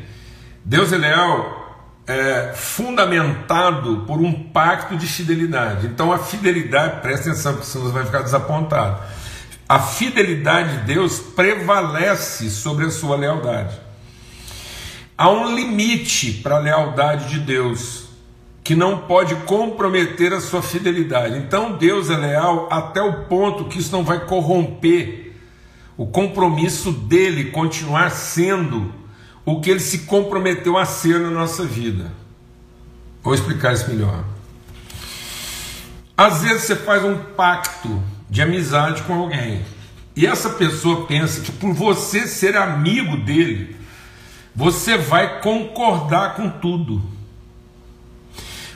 Deus 0.63 0.93
é 0.93 0.97
leal 0.97 1.59
é, 2.05 2.53
fundamentado 2.55 4.03
por 4.07 4.19
um 4.19 4.31
pacto 4.31 4.97
de 4.97 5.07
fidelidade. 5.07 5.87
Então 5.87 6.11
a 6.11 6.17
fidelidade, 6.17 7.01
presta 7.01 7.29
atenção, 7.29 7.53
porque 7.53 7.67
senão 7.67 7.85
você 7.85 7.93
vai 7.93 8.05
ficar 8.05 8.21
desapontado. 8.21 9.01
A 9.67 9.79
fidelidade 9.79 10.79
de 10.79 10.93
Deus 10.93 11.19
prevalece 11.19 12.49
sobre 12.49 12.85
a 12.85 12.89
sua 12.89 13.15
lealdade. 13.15 13.79
Há 15.19 15.29
um 15.29 15.53
limite 15.53 16.31
para 16.31 16.55
a 16.55 16.59
lealdade 16.59 17.27
de 17.27 17.41
Deus 17.41 18.05
que 18.63 18.73
não 18.73 18.99
pode 18.99 19.35
comprometer 19.35 20.31
a 20.31 20.39
sua 20.39 20.61
fidelidade. 20.61 21.37
Então 21.37 21.73
Deus 21.73 22.09
é 22.09 22.15
leal 22.15 22.69
até 22.71 23.01
o 23.01 23.25
ponto 23.25 23.65
que 23.65 23.79
isso 23.79 23.91
não 23.91 24.01
vai 24.01 24.25
corromper 24.25 25.33
o 25.97 26.07
compromisso 26.07 26.93
dele 26.93 27.51
continuar 27.51 28.11
sendo 28.11 28.93
o 29.43 29.59
que 29.59 29.69
ele 29.69 29.81
se 29.81 30.05
comprometeu 30.05 30.77
a 30.77 30.85
ser 30.85 31.19
na 31.19 31.29
nossa 31.29 31.65
vida. 31.65 32.13
Vou 33.21 33.33
explicar 33.33 33.73
isso 33.73 33.89
melhor. 33.89 34.23
Às 36.15 36.43
vezes 36.43 36.63
você 36.63 36.77
faz 36.77 37.03
um 37.03 37.17
pacto 37.17 38.01
de 38.29 38.41
amizade 38.41 39.03
com 39.03 39.15
alguém 39.15 39.65
e 40.15 40.25
essa 40.25 40.51
pessoa 40.51 41.05
pensa 41.05 41.41
que 41.41 41.51
por 41.51 41.73
você 41.73 42.25
ser 42.25 42.55
amigo 42.55 43.17
dele, 43.17 43.78
você 44.55 44.97
vai 44.97 45.41
concordar 45.41 46.35
com 46.35 46.49
tudo. 46.49 47.01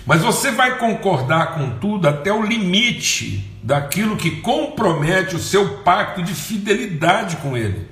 Mas 0.06 0.22
você 0.22 0.52
vai 0.52 0.78
concordar 0.78 1.56
com 1.56 1.78
tudo 1.80 2.08
até 2.08 2.32
o 2.32 2.44
limite 2.44 3.50
daquilo 3.64 4.18
que 4.18 4.42
compromete 4.42 5.36
o 5.36 5.40
seu 5.40 5.78
pacto 5.78 6.22
de 6.22 6.34
fidelidade 6.34 7.38
com 7.38 7.56
ele. 7.56 7.88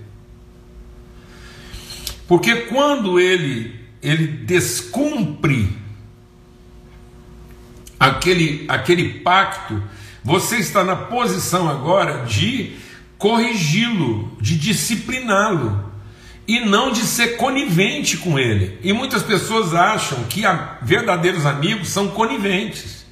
Porque 2.27 2.55
quando 2.67 3.19
ele 3.19 3.79
ele 4.01 4.25
descumpre 4.27 5.77
aquele 7.99 8.65
aquele 8.67 9.19
pacto, 9.19 9.81
você 10.23 10.57
está 10.57 10.83
na 10.83 10.95
posição 10.95 11.69
agora 11.69 12.25
de 12.25 12.75
corrigi-lo, 13.17 14.35
de 14.41 14.57
discipliná-lo 14.57 15.90
e 16.47 16.59
não 16.59 16.91
de 16.91 17.01
ser 17.01 17.37
conivente 17.37 18.17
com 18.17 18.37
ele. 18.37 18.77
E 18.83 18.91
muitas 18.91 19.23
pessoas 19.23 19.73
acham 19.73 20.23
que 20.23 20.41
verdadeiros 20.81 21.45
amigos 21.45 21.89
são 21.89 22.09
coniventes. 22.09 23.05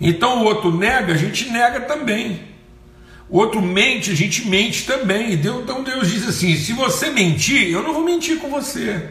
Então 0.00 0.42
o 0.42 0.44
outro 0.44 0.76
nega, 0.76 1.12
a 1.12 1.16
gente 1.16 1.50
nega 1.50 1.80
também. 1.80 2.42
O 3.28 3.38
outro 3.38 3.62
mente, 3.62 4.10
a 4.10 4.14
gente 4.14 4.48
mente 4.48 4.86
também. 4.86 5.34
Então 5.34 5.82
Deus 5.82 6.10
diz 6.10 6.28
assim: 6.28 6.56
se 6.56 6.72
você 6.72 7.10
mentir, 7.10 7.70
eu 7.70 7.82
não 7.82 7.92
vou 7.94 8.04
mentir 8.04 8.38
com 8.38 8.50
você. 8.50 9.08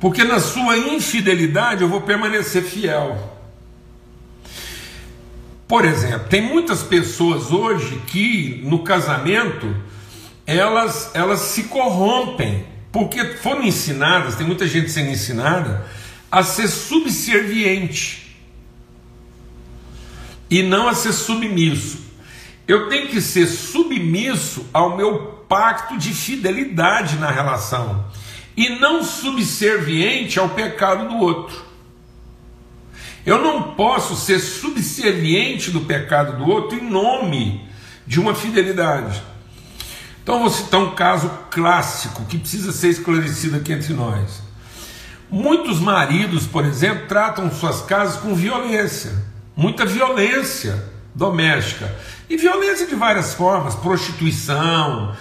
Porque 0.00 0.22
na 0.22 0.38
sua 0.40 0.76
infidelidade 0.78 1.82
eu 1.82 1.88
vou 1.88 2.00
permanecer 2.00 2.62
fiel. 2.62 3.37
Por 5.68 5.84
exemplo, 5.84 6.26
tem 6.30 6.40
muitas 6.40 6.82
pessoas 6.82 7.52
hoje 7.52 8.00
que 8.06 8.62
no 8.64 8.82
casamento 8.82 9.76
elas, 10.46 11.10
elas 11.12 11.40
se 11.40 11.64
corrompem, 11.64 12.64
porque 12.90 13.34
foram 13.34 13.62
ensinadas, 13.62 14.34
tem 14.34 14.46
muita 14.46 14.66
gente 14.66 14.90
sendo 14.90 15.10
ensinada 15.10 15.86
a 16.32 16.42
ser 16.42 16.68
subserviente 16.68 18.34
e 20.50 20.62
não 20.62 20.88
a 20.88 20.94
ser 20.94 21.12
submisso. 21.12 21.98
Eu 22.66 22.88
tenho 22.88 23.08
que 23.08 23.20
ser 23.20 23.46
submisso 23.46 24.66
ao 24.72 24.96
meu 24.96 25.44
pacto 25.46 25.98
de 25.98 26.14
fidelidade 26.14 27.16
na 27.16 27.30
relação 27.30 28.06
e 28.56 28.70
não 28.78 29.04
subserviente 29.04 30.38
ao 30.38 30.48
pecado 30.48 31.10
do 31.10 31.16
outro. 31.18 31.67
Eu 33.28 33.42
não 33.42 33.74
posso 33.74 34.16
ser 34.16 34.38
subserviente 34.38 35.70
do 35.70 35.82
pecado 35.82 36.38
do 36.38 36.50
outro 36.50 36.78
em 36.78 36.88
nome 36.88 37.68
de 38.06 38.18
uma 38.18 38.34
fidelidade. 38.34 39.22
Então 40.22 40.40
vou 40.40 40.48
citar 40.48 40.80
um 40.80 40.94
caso 40.94 41.30
clássico 41.50 42.24
que 42.24 42.38
precisa 42.38 42.72
ser 42.72 42.88
esclarecido 42.88 43.58
aqui 43.58 43.74
entre 43.74 43.92
nós. 43.92 44.42
Muitos 45.30 45.78
maridos, 45.78 46.46
por 46.46 46.64
exemplo, 46.64 47.06
tratam 47.06 47.52
suas 47.52 47.82
casas 47.82 48.18
com 48.18 48.34
violência, 48.34 49.12
muita 49.54 49.84
violência 49.84 50.82
doméstica. 51.14 51.94
E 52.30 52.36
violência 52.38 52.86
de 52.86 52.94
várias 52.94 53.34
formas, 53.34 53.74
prostituição, 53.74 55.14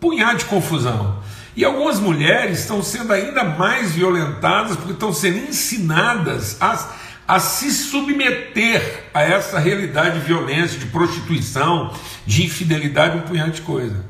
punhado 0.00 0.38
de 0.38 0.46
confusão. 0.46 1.22
E 1.54 1.64
algumas 1.64 2.00
mulheres 2.00 2.58
estão 2.58 2.82
sendo 2.82 3.12
ainda 3.12 3.44
mais 3.44 3.92
violentadas 3.92 4.76
porque 4.76 4.94
estão 4.94 5.12
sendo 5.12 5.38
ensinadas 5.38 6.60
a 6.60 7.05
a 7.26 7.40
se 7.40 7.72
submeter 7.72 9.04
a 9.12 9.22
essa 9.22 9.58
realidade 9.58 10.20
de 10.20 10.26
violência, 10.26 10.78
de 10.78 10.86
prostituição, 10.86 11.92
de 12.24 12.44
infidelidade, 12.44 13.18
um 13.18 13.22
punhado 13.22 13.50
de 13.50 13.62
coisa. 13.62 14.04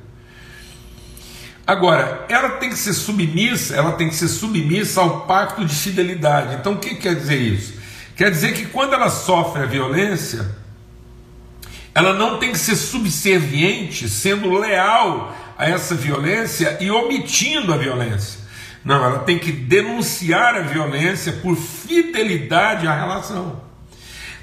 Agora, 1.66 2.24
ela 2.28 2.50
tem 2.50 2.68
que 2.68 2.78
ser 2.78 2.92
submissa, 2.92 3.74
ela 3.74 3.92
tem 3.92 4.08
que 4.08 4.14
ser 4.14 4.28
submissa 4.28 5.00
ao 5.00 5.22
pacto 5.22 5.64
de 5.64 5.74
fidelidade. 5.74 6.54
Então, 6.54 6.74
o 6.74 6.78
que 6.78 6.94
quer 6.94 7.14
dizer 7.14 7.40
isso? 7.40 7.74
Quer 8.14 8.30
dizer 8.30 8.54
que 8.54 8.66
quando 8.66 8.94
ela 8.94 9.10
sofre 9.10 9.62
a 9.62 9.66
violência, 9.66 10.48
ela 11.94 12.12
não 12.14 12.38
tem 12.38 12.52
que 12.52 12.58
ser 12.58 12.76
subserviente, 12.76 14.08
sendo 14.08 14.52
leal 14.58 15.34
a 15.58 15.68
essa 15.68 15.94
violência 15.94 16.76
e 16.80 16.90
omitindo 16.90 17.72
a 17.72 17.76
violência. 17.76 18.45
Não, 18.86 19.04
ela 19.04 19.18
tem 19.18 19.36
que 19.36 19.50
denunciar 19.50 20.54
a 20.54 20.60
violência 20.60 21.32
por 21.42 21.56
fidelidade 21.56 22.86
à 22.86 22.94
relação. 22.94 23.60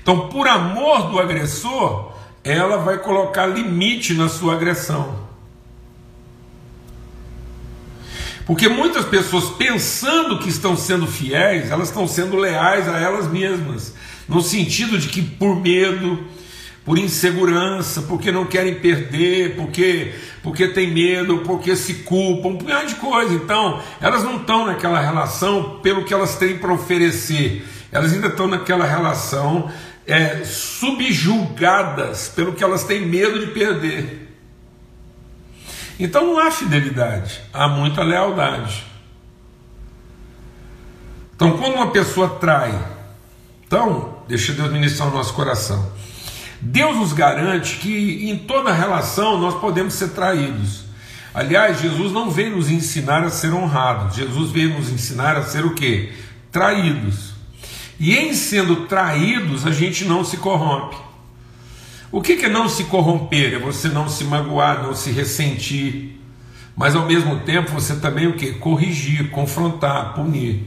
Então, 0.02 0.28
por 0.28 0.50
amor 0.50 1.10
do 1.10 1.18
agressor, 1.18 2.12
ela 2.44 2.76
vai 2.76 2.98
colocar 2.98 3.46
limite 3.46 4.14
na 4.14 4.28
sua 4.28 4.56
agressão. 4.56 5.18
Porque 8.46 8.68
muitas 8.68 9.06
pessoas, 9.06 9.46
pensando 9.52 10.38
que 10.38 10.50
estão 10.50 10.76
sendo 10.76 11.08
fiéis, 11.08 11.72
elas 11.72 11.88
estão 11.88 12.06
sendo 12.06 12.36
leais 12.36 12.90
a 12.90 13.00
elas 13.00 13.32
mesmas, 13.32 13.96
no 14.28 14.42
sentido 14.42 14.98
de 14.98 15.08
que 15.08 15.22
por 15.22 15.56
medo, 15.62 16.22
por 16.86 16.98
insegurança, 16.98 18.02
porque 18.04 18.32
não 18.32 18.46
querem 18.46 18.76
perder, 18.76 19.56
porque, 19.56 20.14
porque 20.42 20.68
tem 20.68 20.92
medo, 20.92 21.40
porque 21.40 21.76
se 21.76 21.96
culpam, 21.96 22.50
um 22.50 22.58
punhado 22.58 22.88
de 22.88 22.96
coisa. 22.96 23.34
Então, 23.34 23.82
elas 24.02 24.24
não 24.24 24.38
estão 24.38 24.66
naquela 24.66 25.00
relação 25.00 25.80
pelo 25.82 26.04
que 26.04 26.14
elas 26.14 26.36
têm 26.36 26.58
para 26.58 26.74
oferecer, 26.74 27.66
elas 27.92 28.12
ainda 28.12 28.28
estão 28.28 28.48
naquela 28.48 28.86
relação 28.86 29.72
é, 30.06 30.44
subjugadas 30.44 32.28
pelo 32.30 32.54
que 32.54 32.64
elas 32.64 32.84
têm 32.84 33.06
medo 33.06 33.40
de 33.40 33.48
perder. 33.48 34.24
Então 36.00 36.26
não 36.26 36.40
há 36.40 36.52
fidelidade, 36.52 37.42
há 37.54 37.68
muita 37.68 38.04
lealdade. 38.04 38.86
Então, 41.36 41.58
quando 41.58 41.76
uma 41.76 41.92
pessoa 41.92 42.30
trai, 42.30 42.78
então, 43.66 44.18
deixa 44.28 44.54
Deus 44.54 44.72
ministrar 44.72 45.10
o 45.10 45.12
nosso 45.12 45.34
coração. 45.34 45.92
Deus 46.66 46.96
nos 46.96 47.12
garante 47.12 47.76
que 47.76 48.30
em 48.30 48.38
toda 48.38 48.72
relação 48.72 49.38
nós 49.38 49.60
podemos 49.60 49.96
ser 49.96 50.12
traídos. 50.12 50.86
Aliás, 51.34 51.82
Jesus 51.82 52.14
não 52.14 52.32
veio 52.32 52.56
nos 52.56 52.70
ensinar 52.70 53.22
a 53.22 53.30
ser 53.30 53.54
honrados, 53.54 54.16
Jesus 54.16 54.50
veio 54.52 54.70
nos 54.70 54.90
ensinar 54.90 55.36
a 55.36 55.44
ser 55.44 55.66
o 55.66 55.74
que? 55.74 56.14
Traídos. 56.50 57.34
E 58.00 58.16
em 58.16 58.34
sendo 58.34 58.86
traídos, 58.86 59.68
a 59.68 59.72
gente 59.72 60.06
não 60.06 60.24
se 60.24 60.38
corrompe. 60.38 60.96
O 62.10 62.22
que 62.22 62.34
é 62.46 62.50
não 62.50 62.70
se 62.70 62.86
corromper? 62.86 63.56
É 63.56 63.60
você 63.60 63.90
não 63.90 64.08
se 64.08 64.24
magoar, 64.24 64.84
não 64.84 64.96
se 64.96 65.12
ressentir, 65.12 66.18
mas 66.78 66.96
ao 66.96 67.06
mesmo 67.06 67.42
tempo 67.42 67.72
você 67.72 67.98
também 67.98 68.28
o 68.28 68.38
que? 68.38 68.54
Corrigir, 68.54 69.30
confrontar, 69.32 70.14
punir. 70.14 70.64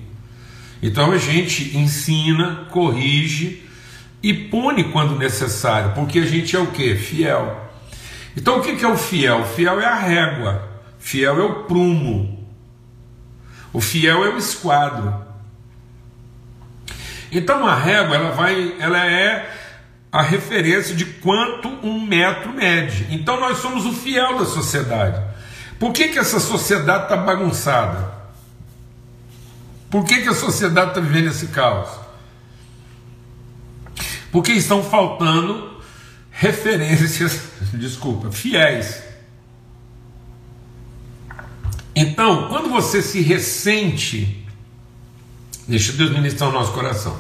Então 0.83 1.11
a 1.11 1.17
gente 1.17 1.75
ensina, 1.75 2.67
corrige, 2.71 3.66
e 4.23 4.33
pune 4.33 4.85
quando 4.85 5.17
necessário, 5.17 5.93
porque 5.95 6.19
a 6.19 6.27
gente 6.27 6.57
é 6.57 6.59
o 6.59 6.69
que? 6.69 6.97
Fiel. 6.97 7.65
Então 8.37 8.59
o 8.59 8.63
que 8.63 8.85
é 8.85 8.89
o 8.89 8.97
fiel? 8.97 9.41
O 9.41 9.45
fiel 9.47 9.81
é 9.81 9.87
a 9.87 9.95
régua, 9.95 10.69
fiel 10.99 11.41
é 11.41 11.45
o 11.45 11.65
prumo, 11.65 12.47
o 13.73 13.81
fiel 13.81 14.25
é 14.25 14.29
o 14.29 14.37
esquadro. 14.37 15.25
Então 17.33 17.67
a 17.67 17.75
régua 17.75 18.17
ela 18.17 18.31
vai, 18.31 18.75
ela 18.79 19.07
é 19.07 19.51
a 20.13 20.23
referência 20.23 20.95
de 20.95 21.05
quanto 21.05 21.69
um 21.83 22.01
metro 22.01 22.53
mede. 22.53 23.07
Então 23.11 23.39
nós 23.41 23.59
somos 23.59 23.85
o 23.85 23.93
fiel 23.93 24.39
da 24.39 24.45
sociedade. 24.45 25.23
Por 25.79 25.93
que, 25.93 26.09
que 26.09 26.19
essa 26.19 26.41
sociedade 26.41 27.05
está 27.05 27.17
bagunçada? 27.17 28.15
Por 29.91 30.05
que, 30.05 30.23
que 30.23 30.29
a 30.29 30.35
sociedade 30.35 30.91
está 30.91 31.01
vivendo 31.01 31.29
esse 31.29 31.49
caos? 31.49 32.06
Porque 34.37 34.53
estão 34.53 34.85
faltando 34.85 35.81
referências, 36.31 37.40
desculpa, 37.72 38.31
fiéis. 38.31 39.03
Então, 41.94 42.46
quando 42.49 42.68
você 42.68 43.01
se 43.01 43.22
ressente, 43.22 44.46
deixa 45.66 45.94
Deus 45.94 46.11
ministrar 46.11 46.51
o 46.51 46.53
nosso 46.53 46.72
coração. 46.72 47.18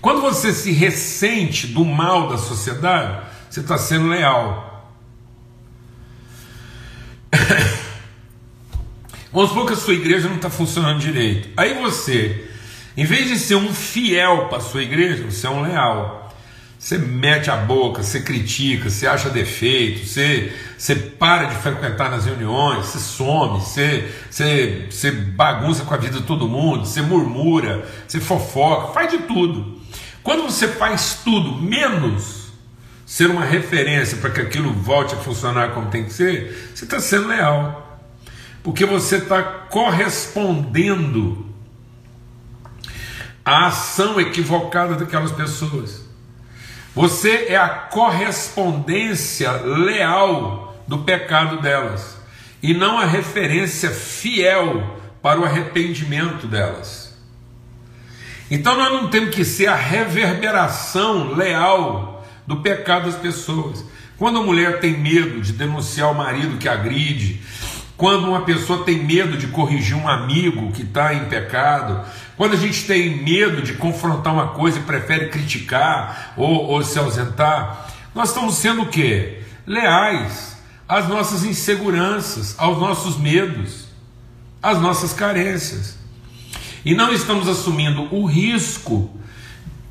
Quando 0.00 0.20
você 0.20 0.52
se 0.52 0.70
ressente 0.70 1.66
do 1.66 1.84
mal 1.84 2.28
da 2.28 2.38
sociedade, 2.38 3.26
você 3.50 3.58
está 3.58 3.76
sendo 3.76 4.06
leal. 4.06 4.88
Vamos 9.32 9.50
supor 9.50 9.66
que 9.66 9.72
a 9.72 9.76
sua 9.76 9.94
igreja 9.94 10.28
não 10.28 10.36
está 10.36 10.48
funcionando 10.48 11.00
direito. 11.00 11.48
Aí 11.56 11.74
você, 11.82 12.48
em 12.96 13.04
vez 13.04 13.26
de 13.26 13.36
ser 13.36 13.56
um 13.56 13.74
fiel 13.74 14.46
para 14.46 14.58
a 14.58 14.60
sua 14.60 14.84
igreja, 14.84 15.28
você 15.28 15.48
é 15.48 15.50
um 15.50 15.62
leal. 15.62 16.21
Você 16.82 16.98
mete 16.98 17.48
a 17.48 17.58
boca, 17.58 18.02
você 18.02 18.22
critica, 18.22 18.90
você 18.90 19.06
acha 19.06 19.30
defeito, 19.30 20.04
você, 20.04 20.52
você 20.76 20.96
para 20.96 21.44
de 21.44 21.54
frequentar 21.54 22.10
nas 22.10 22.24
reuniões, 22.24 22.86
você 22.86 22.98
some, 22.98 23.60
você, 23.60 24.12
você, 24.28 24.88
você 24.90 25.12
bagunça 25.12 25.84
com 25.84 25.94
a 25.94 25.96
vida 25.96 26.18
de 26.18 26.26
todo 26.26 26.48
mundo, 26.48 26.84
você 26.84 27.00
murmura, 27.00 27.88
você 28.04 28.18
fofoca, 28.18 28.92
faz 28.92 29.12
de 29.12 29.18
tudo. 29.18 29.80
Quando 30.24 30.42
você 30.42 30.66
faz 30.66 31.20
tudo, 31.22 31.62
menos 31.62 32.48
ser 33.06 33.30
uma 33.30 33.44
referência 33.44 34.18
para 34.18 34.30
que 34.30 34.40
aquilo 34.40 34.72
volte 34.72 35.14
a 35.14 35.18
funcionar 35.18 35.74
como 35.74 35.88
tem 35.88 36.02
que 36.02 36.12
ser, 36.12 36.72
você 36.74 36.82
está 36.82 36.98
sendo 36.98 37.28
leal. 37.28 38.02
Porque 38.60 38.84
você 38.84 39.18
está 39.18 39.40
correspondendo 39.40 41.46
a 43.44 43.68
ação 43.68 44.20
equivocada 44.20 44.96
daquelas 44.96 45.30
pessoas. 45.30 46.01
Você 46.94 47.46
é 47.48 47.56
a 47.56 47.68
correspondência 47.68 49.50
leal 49.52 50.76
do 50.86 50.98
pecado 50.98 51.62
delas 51.62 52.18
e 52.62 52.74
não 52.74 52.98
a 52.98 53.06
referência 53.06 53.90
fiel 53.90 54.98
para 55.22 55.40
o 55.40 55.44
arrependimento 55.44 56.46
delas. 56.46 57.16
Então 58.50 58.76
nós 58.76 58.92
não 58.92 59.08
temos 59.08 59.34
que 59.34 59.44
ser 59.44 59.68
a 59.68 59.74
reverberação 59.74 61.32
leal 61.34 62.22
do 62.46 62.58
pecado 62.58 63.06
das 63.06 63.18
pessoas. 63.18 63.82
Quando 64.18 64.40
a 64.40 64.42
mulher 64.42 64.78
tem 64.78 64.98
medo 64.98 65.40
de 65.40 65.54
denunciar 65.54 66.10
o 66.10 66.14
marido 66.14 66.58
que 66.58 66.68
agride, 66.68 67.40
quando 67.96 68.28
uma 68.28 68.42
pessoa 68.42 68.84
tem 68.84 69.02
medo 69.02 69.38
de 69.38 69.46
corrigir 69.46 69.96
um 69.96 70.08
amigo 70.08 70.72
que 70.72 70.82
está 70.82 71.14
em 71.14 71.24
pecado, 71.26 72.04
quando 72.36 72.54
a 72.54 72.56
gente 72.56 72.86
tem 72.86 73.22
medo 73.22 73.62
de 73.62 73.74
confrontar 73.74 74.32
uma 74.32 74.48
coisa 74.48 74.78
e 74.78 74.82
prefere 74.82 75.28
criticar 75.28 76.32
ou, 76.36 76.66
ou 76.66 76.82
se 76.82 76.98
ausentar, 76.98 77.88
nós 78.14 78.30
estamos 78.30 78.56
sendo 78.56 78.82
o 78.82 78.86
quê? 78.86 79.40
Leais 79.66 80.56
às 80.88 81.08
nossas 81.08 81.44
inseguranças, 81.44 82.54
aos 82.58 82.78
nossos 82.78 83.18
medos, 83.18 83.86
às 84.62 84.78
nossas 84.80 85.12
carências. 85.12 85.96
E 86.84 86.94
não 86.94 87.12
estamos 87.12 87.48
assumindo 87.48 88.14
o 88.14 88.26
risco 88.26 89.10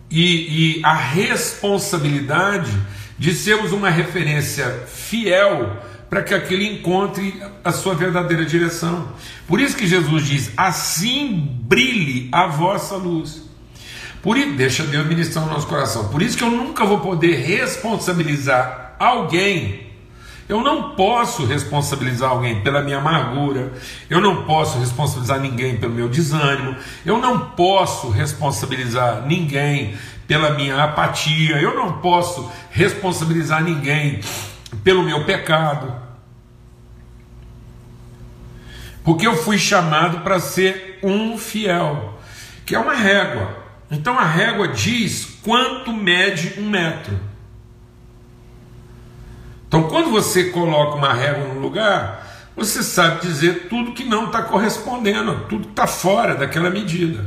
e, 0.10 0.80
e 0.80 0.86
a 0.86 0.94
responsabilidade 0.94 2.72
de 3.18 3.34
sermos 3.34 3.72
uma 3.72 3.90
referência 3.90 4.86
fiel 4.88 5.82
para 6.12 6.22
que 6.22 6.34
aquele 6.34 6.68
encontre 6.68 7.42
a 7.64 7.72
sua 7.72 7.96
verdadeira 7.96 8.44
direção. 8.46 9.08
Por 9.48 9.62
isso 9.62 9.78
que 9.78 9.88
Jesus 9.88 10.28
diz: 10.28 10.52
assim 10.58 11.58
brilhe 11.62 12.28
a 12.34 12.48
vossa 12.48 12.98
luz. 12.98 13.50
Por 14.22 14.38
isso, 14.38 14.52
deixa 14.52 14.84
Deus 14.84 15.08
ministrar 15.08 15.46
no 15.46 15.54
nosso 15.54 15.68
coração. 15.68 16.10
Por 16.10 16.22
isso 16.22 16.38
que 16.38 16.44
eu 16.44 16.52
nunca 16.52 16.86
vou 16.86 17.00
poder 17.00 17.38
responsabilizar 17.38 18.98
alguém. 19.00 19.90
Eu 20.50 20.60
não 20.60 20.96
posso 20.96 21.46
responsabilizar 21.46 22.32
alguém 22.32 22.62
pela 22.62 22.82
minha 22.82 22.98
amargura, 22.98 23.72
eu 24.10 24.20
não 24.20 24.44
posso 24.44 24.78
responsabilizar 24.80 25.40
ninguém 25.40 25.78
pelo 25.78 25.94
meu 25.94 26.10
desânimo, 26.10 26.76
eu 27.06 27.20
não 27.20 27.52
posso 27.52 28.10
responsabilizar 28.10 29.26
ninguém 29.26 29.96
pela 30.28 30.52
minha 30.52 30.84
apatia, 30.84 31.56
eu 31.62 31.74
não 31.74 32.00
posso 32.00 32.52
responsabilizar 32.70 33.64
ninguém 33.64 34.20
pelo 34.84 35.04
meu 35.04 35.24
pecado. 35.26 35.94
Porque 39.04 39.26
eu 39.26 39.36
fui 39.36 39.58
chamado 39.58 40.20
para 40.20 40.40
ser 40.40 41.00
um 41.04 41.38
fiel, 41.38 42.20
que 42.66 42.76
é 42.76 42.80
uma 42.80 42.94
régua. 42.94 43.58
Então 43.90 44.18
a 44.18 44.26
régua 44.26 44.68
diz 44.68 45.40
quanto 45.44 45.92
mede 45.92 46.60
um 46.60 46.70
metro. 46.70 47.20
Então 49.68 49.84
quando 49.84 50.12
você 50.12 50.46
coloca 50.46 50.96
uma 50.96 51.14
régua 51.14 51.54
no 51.54 51.60
lugar, 51.60 52.52
você 52.56 52.84
sabe 52.84 53.22
dizer 53.22 53.68
tudo 53.70 53.94
que 53.94 54.04
não 54.04 54.28
está 54.28 54.44
correspondendo, 54.44 55.46
tudo 55.50 55.70
está 55.70 55.88
fora 55.88 56.36
daquela 56.36 56.70
medida. 56.70 57.26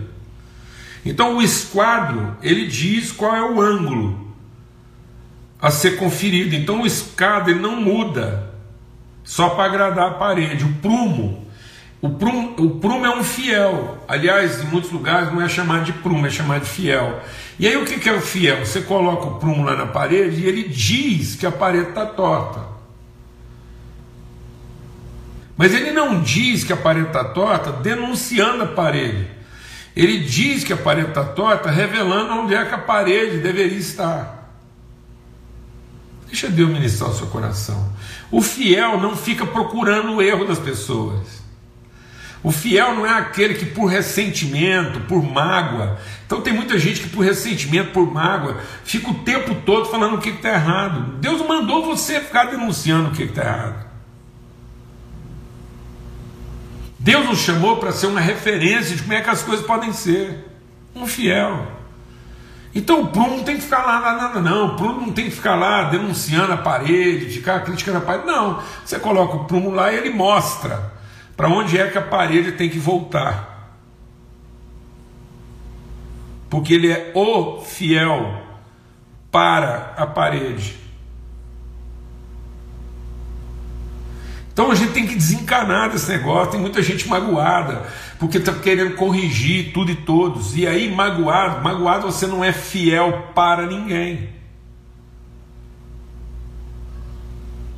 Então 1.05 1.37
o 1.37 1.43
esquadro 1.43 2.37
ele 2.43 2.67
diz 2.67 3.11
qual 3.13 3.35
é 3.35 3.43
o 3.43 3.61
ângulo 3.61 4.34
a 5.65 5.71
ser 5.71 5.97
conferido. 5.97 6.55
Então 6.55 6.83
o 6.83 6.87
escada 6.87 7.51
ele 7.51 7.59
não 7.59 7.81
muda 7.81 8.51
só 9.25 9.49
para 9.49 9.65
agradar 9.65 10.09
a 10.09 10.15
parede. 10.15 10.63
O 10.63 10.75
prumo, 10.75 11.49
o 12.03 12.11
prumo, 12.11 12.55
o 12.59 12.71
prumo 12.79 13.07
é 13.07 13.17
um 13.17 13.25
fiel. 13.25 14.05
Aliás, 14.07 14.63
em 14.63 14.67
muitos 14.67 14.91
lugares 14.91 15.33
não 15.33 15.41
é 15.41 15.49
chamado 15.49 15.87
de 15.87 15.95
prumo, 15.95 16.27
é 16.27 16.31
chamado 16.31 16.65
de 16.65 16.69
fiel. 16.69 17.19
E 17.59 17.67
aí 17.67 17.79
o 17.79 17.87
que 17.87 18.07
é 18.07 18.13
o 18.13 18.21
fiel? 18.21 18.67
Você 18.67 18.83
coloca 18.83 19.25
o 19.25 19.39
prumo 19.39 19.65
lá 19.65 19.75
na 19.75 19.87
parede 19.87 20.43
e 20.43 20.47
ele 20.47 20.69
diz 20.69 21.35
que 21.35 21.47
a 21.47 21.51
parede 21.51 21.89
está 21.89 22.05
torta. 22.05 22.61
Mas 25.57 25.73
ele 25.73 25.93
não 25.93 26.21
diz 26.21 26.63
que 26.63 26.75
a 26.75 26.77
parede 26.77 27.07
está 27.07 27.25
torta 27.25 27.73
denunciando 27.73 28.65
a 28.65 28.67
parede. 28.67 29.29
Ele 29.97 30.19
diz 30.19 30.63
que 30.63 30.75
a 30.75 30.77
parede 30.77 31.09
está 31.09 31.25
torta 31.25 31.71
revelando 31.71 32.35
onde 32.35 32.55
é 32.55 32.63
que 32.67 32.75
a 32.75 32.79
parede 32.79 33.39
deveria 33.39 33.79
estar. 33.79 34.34
Deixa 36.35 36.49
Deus 36.49 36.69
ministrar 36.69 37.11
o 37.11 37.15
seu 37.15 37.29
coração. 37.29 37.93
O 38.29 38.43
fiel 38.43 39.01
não 39.01 39.17
fica 39.17 39.47
procurando 39.47 40.15
o 40.15 40.21
erro 40.21 40.45
das 40.45 40.59
pessoas. 40.59 41.41
O 42.43 42.51
fiel 42.51 42.93
não 42.97 43.07
é 43.07 43.17
aquele 43.17 43.55
que 43.55 43.65
por 43.65 43.87
ressentimento, 43.87 44.99
por 45.03 45.23
mágoa. 45.23 45.97
Então 46.27 46.41
tem 46.41 46.53
muita 46.53 46.77
gente 46.77 47.03
que 47.03 47.09
por 47.09 47.25
ressentimento, 47.25 47.93
por 47.93 48.13
mágoa, 48.13 48.61
fica 48.83 49.13
o 49.13 49.23
tempo 49.23 49.55
todo 49.65 49.89
falando 49.89 50.17
o 50.17 50.21
que 50.21 50.31
está 50.31 50.55
errado. 50.55 51.19
Deus 51.21 51.41
mandou 51.47 51.85
você 51.85 52.21
ficar 52.21 52.47
denunciando 52.47 53.11
o 53.11 53.13
que 53.13 53.23
está 53.23 53.43
errado. 53.43 53.87
Deus 56.99 57.27
nos 57.27 57.39
chamou 57.39 57.77
para 57.77 57.93
ser 57.93 58.09
uma 58.09 58.21
referência 58.21 58.97
de 58.97 59.03
como 59.03 59.15
é 59.15 59.21
que 59.21 59.31
as 59.31 59.45
coisas 59.45 59.65
podem 59.65 59.93
ser. 59.93 60.51
Um 60.97 61.07
fiel. 61.07 61.84
Então 62.75 63.03
o 63.03 63.07
Prumo 63.07 63.37
não 63.37 63.45
tem 63.45 63.57
que 63.57 63.63
ficar 63.63 63.85
lá, 63.85 64.01
nada, 64.01 64.41
não. 64.41 64.75
O 64.75 64.77
Prumo 64.77 65.07
não 65.07 65.13
tem 65.13 65.27
que 65.27 65.31
ficar 65.31 65.55
lá 65.55 65.85
denunciando 65.85 66.53
a 66.53 66.57
parede, 66.57 67.31
ficar 67.31 67.61
criticando 67.61 67.99
a 67.99 68.01
parede. 68.01 68.27
Não. 68.27 68.61
Você 68.85 68.99
coloca 68.99 69.37
o 69.37 69.45
Prumo 69.45 69.71
lá 69.71 69.93
e 69.93 69.97
ele 69.97 70.11
mostra 70.11 70.93
para 71.37 71.49
onde 71.49 71.79
é 71.79 71.89
que 71.89 71.99
a 71.99 72.03
parede 72.03 72.53
tem 72.53 72.69
que 72.69 72.79
voltar. 72.79 73.55
Porque 76.51 76.75
ele 76.75 76.91
é 76.91 77.13
o 77.15 77.61
fiel 77.61 78.43
para 79.31 79.95
a 79.97 80.07
parede. 80.07 80.84
Então 84.55 84.71
a 84.71 84.75
gente 84.77 84.93
tem 84.93 85.05
que 85.05 85.17
desencanar 85.17 85.91
desse 85.91 86.09
negócio. 86.09 86.53
Tem 86.53 86.61
muita 86.61 86.81
gente 86.81 87.09
magoada, 87.09 87.83
porque 88.21 88.39
está 88.39 88.53
querendo 88.53 88.95
corrigir 88.95 89.73
tudo 89.73 89.91
e 89.91 89.97
todos. 89.97 90.57
E 90.57 90.65
aí, 90.65 90.89
magoado, 90.95 91.63
magoado 91.63 92.07
você 92.07 92.25
não 92.25 92.43
é 92.43 92.53
fiel 92.53 93.31
para 93.35 93.67
ninguém. 93.67 94.33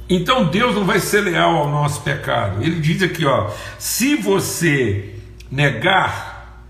Então 0.09 0.45
Deus 0.45 0.75
não 0.75 0.85
vai 0.85 1.01
ser 1.01 1.23
leal 1.23 1.57
ao 1.57 1.71
nosso 1.71 2.03
pecado. 2.03 2.63
Ele 2.63 2.79
diz 2.79 3.03
aqui, 3.03 3.25
ó: 3.25 3.51
se 3.79 4.15
você 4.15 5.15
negar, 5.51 6.61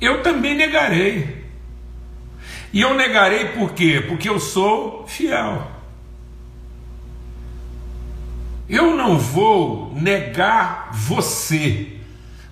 eu 0.00 0.22
também 0.22 0.54
negarei. 0.54 1.36
E 2.72 2.80
eu 2.80 2.94
negarei 2.94 3.46
por 3.46 3.72
quê? 3.72 4.04
Porque 4.06 4.28
eu 4.28 4.38
sou 4.38 5.04
fiel. 5.08 5.77
Eu 8.68 8.94
não 8.94 9.18
vou 9.18 9.94
negar 9.94 10.90
você, 10.92 11.96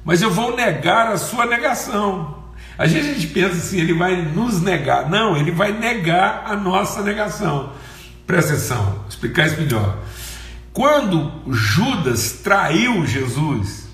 mas 0.04 0.22
eu 0.22 0.30
vou 0.30 0.56
negar 0.56 1.12
a 1.12 1.18
sua 1.18 1.44
negação. 1.44 2.44
Às 2.78 2.92
vezes 2.92 3.10
a 3.10 3.14
gente 3.14 3.26
pensa 3.28 3.56
assim, 3.56 3.80
ele 3.80 3.92
vai 3.92 4.16
nos 4.22 4.60
negar. 4.62 5.08
Não, 5.10 5.36
ele 5.36 5.50
vai 5.50 5.72
negar 5.72 6.44
a 6.46 6.56
nossa 6.56 7.02
negação. 7.02 7.72
Presta 8.26 8.52
atenção, 8.52 8.84
vou 8.84 9.08
explicar 9.08 9.46
isso 9.46 9.60
melhor. 9.60 9.98
Quando 10.72 11.32
Judas 11.52 12.40
traiu 12.42 13.06
Jesus, 13.06 13.88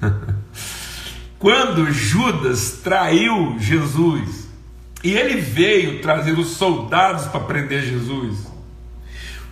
quando 1.38 1.92
Judas 1.92 2.80
traiu 2.82 3.56
Jesus, 3.58 4.48
e 5.02 5.12
ele 5.12 5.40
veio 5.40 6.00
trazer 6.00 6.32
os 6.32 6.56
soldados 6.56 7.26
para 7.26 7.40
prender 7.40 7.82
Jesus, 7.82 8.46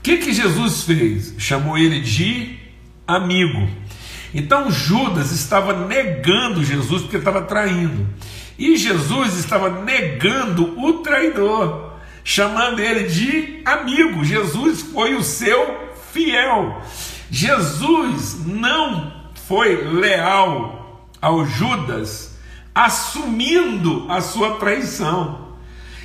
que, 0.02 0.18
que 0.18 0.32
Jesus 0.32 0.82
fez? 0.82 1.34
Chamou 1.38 1.78
ele 1.78 2.00
de 2.00 2.58
amigo. 3.06 3.68
Então 4.34 4.70
Judas 4.70 5.30
estava 5.30 5.86
negando 5.86 6.64
Jesus 6.64 7.02
porque 7.02 7.18
estava 7.18 7.42
traindo. 7.42 8.08
E 8.58 8.76
Jesus 8.76 9.34
estava 9.38 9.82
negando 9.82 10.78
o 10.80 10.94
traidor, 10.94 11.92
chamando 12.24 12.80
ele 12.80 13.08
de 13.08 13.62
amigo. 13.64 14.24
Jesus 14.24 14.82
foi 14.82 15.14
o 15.14 15.22
seu 15.22 15.92
fiel. 16.12 16.82
Jesus 17.30 18.44
não 18.44 19.12
foi 19.46 19.84
leal 19.84 21.08
ao 21.20 21.46
Judas, 21.46 22.36
assumindo 22.74 24.06
a 24.10 24.20
sua 24.20 24.56
traição. 24.56 25.56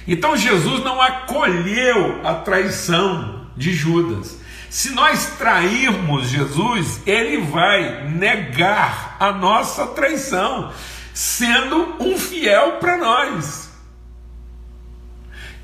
Então 0.08 0.38
Jesus 0.38 0.84
não 0.84 1.02
acolheu 1.02 2.22
a 2.24 2.36
traição 2.36 3.37
de 3.58 3.74
Judas. 3.74 4.38
Se 4.70 4.92
nós 4.92 5.38
trairmos 5.38 6.30
Jesus, 6.30 7.02
ele 7.06 7.38
vai 7.38 8.08
negar 8.10 9.18
a 9.20 9.32
nossa 9.32 9.88
traição, 9.88 10.72
sendo 11.14 11.96
um 12.00 12.18
fiel 12.18 12.74
para 12.74 12.98
nós. 12.98 13.68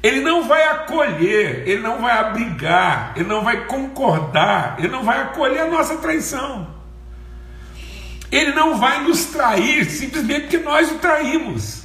Ele 0.02 0.20
não 0.20 0.46
vai 0.48 0.64
acolher, 0.64 1.68
ele 1.68 1.82
não 1.82 2.02
vai 2.02 2.18
abrigar, 2.18 3.14
ele 3.16 3.28
não 3.28 3.42
vai 3.42 3.66
concordar, 3.66 4.76
ele 4.80 4.90
não 4.90 5.04
vai 5.04 5.22
acolher 5.22 5.60
a 5.60 5.68
nossa 5.68 5.98
traição. 5.98 6.68
Ele 8.30 8.52
não 8.52 8.78
vai 8.78 9.04
nos 9.04 9.26
trair 9.26 9.86
simplesmente 9.86 10.42
porque 10.42 10.58
nós 10.58 10.92
o 10.92 10.96
traímos. 10.96 11.83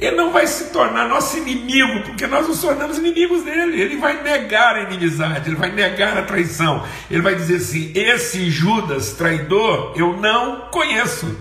Ele 0.00 0.16
não 0.16 0.30
vai 0.30 0.46
se 0.46 0.70
tornar 0.70 1.08
nosso 1.08 1.36
inimigo, 1.38 2.02
porque 2.02 2.26
nós 2.26 2.46
nos 2.46 2.60
tornamos 2.60 2.98
inimigos 2.98 3.42
dele. 3.42 3.80
Ele 3.80 3.96
vai 3.96 4.22
negar 4.22 4.76
a 4.76 4.82
inimizade, 4.82 5.48
ele 5.48 5.56
vai 5.56 5.72
negar 5.72 6.16
a 6.16 6.22
traição. 6.22 6.86
Ele 7.10 7.22
vai 7.22 7.34
dizer 7.34 7.56
assim: 7.56 7.92
esse 7.94 8.48
Judas 8.48 9.12
traidor 9.12 9.94
eu 9.96 10.16
não 10.16 10.68
conheço. 10.70 11.36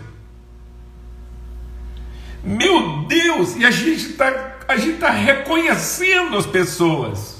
Meu 2.43 3.04
Deus, 3.08 3.56
e 3.58 3.65
a 3.65 3.72
gente 3.72 4.12
está 4.12 4.56
a 4.67 4.76
gente 4.76 4.96
está 4.96 5.10
reconhecendo 5.10 6.38
as 6.38 6.46
pessoas 6.46 7.38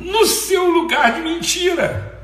no 0.00 0.26
seu 0.26 0.66
lugar 0.70 1.14
de 1.14 1.20
mentira. 1.20 2.17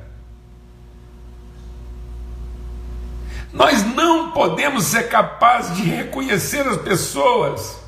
Nós 3.55 3.85
não 3.95 4.33
podemos 4.33 4.85
ser 4.85 5.09
capazes 5.09 5.77
de 5.77 5.85
reconhecer 5.85 6.67
as 6.67 6.77
pessoas 6.79 7.79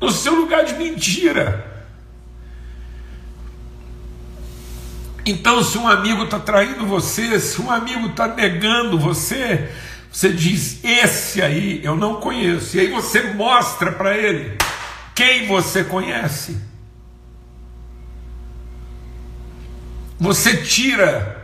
no 0.00 0.12
seu 0.12 0.32
lugar 0.36 0.64
de 0.64 0.74
mentira. 0.74 1.76
Então, 5.26 5.62
se 5.64 5.76
um 5.76 5.88
amigo 5.88 6.22
está 6.22 6.38
traindo 6.38 6.86
você, 6.86 7.40
se 7.40 7.60
um 7.60 7.68
amigo 7.68 8.06
está 8.06 8.28
negando 8.28 8.96
você, 8.96 9.70
você 10.10 10.32
diz: 10.32 10.82
Esse 10.84 11.42
aí 11.42 11.80
eu 11.82 11.96
não 11.96 12.20
conheço. 12.20 12.76
E 12.76 12.80
aí 12.80 12.90
você 12.92 13.34
mostra 13.34 13.90
para 13.90 14.16
ele 14.16 14.56
quem 15.16 15.48
você 15.48 15.82
conhece. 15.82 16.56
Você 20.18 20.58
tira 20.58 21.37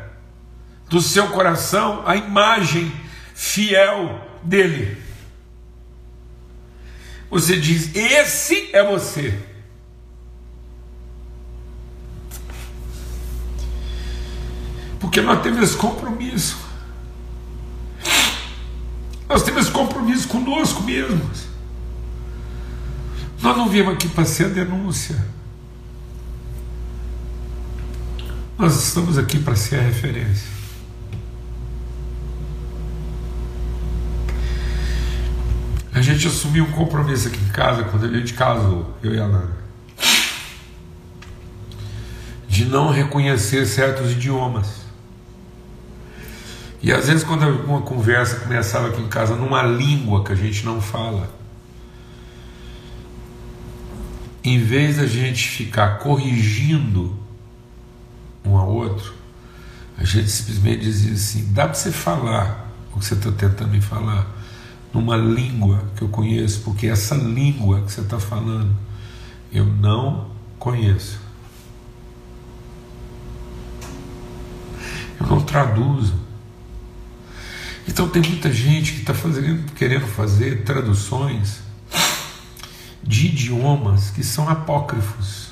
do 0.88 1.00
seu 1.00 1.28
coração 1.28 2.02
a 2.06 2.16
imagem 2.16 2.92
fiel 3.34 4.20
dele. 4.42 5.02
Você 7.30 7.58
diz: 7.58 7.94
Esse 7.94 8.70
é 8.72 8.84
você. 8.84 9.36
Porque 15.00 15.20
nós 15.20 15.42
temos 15.42 15.62
esse 15.62 15.76
compromisso. 15.76 16.56
Nós 19.28 19.42
temos 19.42 19.64
esse 19.64 19.70
compromisso 19.70 20.28
conosco 20.28 20.82
mesmos. 20.82 21.44
Nós 23.42 23.56
não 23.56 23.68
viemos 23.68 23.94
aqui 23.94 24.08
para 24.08 24.24
ser 24.24 24.46
a 24.46 24.48
denúncia. 24.48 25.22
Nós 28.56 28.74
estamos 28.82 29.18
aqui 29.18 29.38
para 29.38 29.56
ser 29.56 29.80
a 29.80 29.82
referência. 29.82 30.48
A 35.92 36.00
gente 36.24 36.28
assumiu 36.28 36.64
um 36.64 36.72
compromisso 36.72 37.28
aqui 37.28 37.38
em 37.38 37.48
casa, 37.48 37.84
quando 37.84 38.06
a 38.06 38.08
gente 38.08 38.32
casou, 38.32 38.94
eu 39.02 39.14
e 39.14 39.20
a 39.20 39.28
Nara, 39.28 39.56
de 42.48 42.64
não 42.64 42.90
reconhecer 42.90 43.66
certos 43.66 44.12
idiomas. 44.12 44.84
E 46.82 46.92
às 46.92 47.08
vezes, 47.08 47.24
quando 47.24 47.46
uma 47.64 47.82
conversa 47.82 48.40
começava 48.40 48.88
aqui 48.88 49.02
em 49.02 49.08
casa 49.08 49.34
numa 49.34 49.62
língua 49.62 50.24
que 50.24 50.32
a 50.32 50.34
gente 50.34 50.64
não 50.64 50.80
fala, 50.80 51.28
em 54.42 54.58
vez 54.58 54.96
da 54.96 55.06
gente 55.06 55.48
ficar 55.48 55.98
corrigindo 55.98 57.18
um 58.44 58.56
ao 58.56 58.70
outro, 58.70 59.14
a 59.96 60.04
gente 60.04 60.30
simplesmente 60.30 60.82
dizia 60.82 61.14
assim: 61.14 61.52
dá 61.52 61.64
para 61.64 61.74
você 61.74 61.90
falar 61.90 62.70
o 62.94 62.98
que 62.98 63.06
você 63.06 63.14
está 63.14 63.32
tentando 63.32 63.70
me 63.70 63.80
falar 63.80 64.43
numa 64.94 65.16
língua 65.16 65.84
que 65.96 66.02
eu 66.02 66.08
conheço, 66.08 66.60
porque 66.60 66.86
essa 66.86 67.16
língua 67.16 67.82
que 67.82 67.92
você 67.92 68.00
está 68.00 68.20
falando 68.20 68.74
eu 69.52 69.66
não 69.66 70.30
conheço. 70.58 71.20
Eu 75.20 75.26
não 75.26 75.40
traduzo. 75.40 76.14
Então 77.86 78.08
tem 78.08 78.22
muita 78.22 78.52
gente 78.52 78.92
que 78.92 79.00
está 79.00 79.14
querendo 79.74 80.06
fazer 80.06 80.62
traduções 80.64 81.60
de 83.02 83.26
idiomas 83.26 84.10
que 84.10 84.22
são 84.22 84.48
apócrifos. 84.48 85.48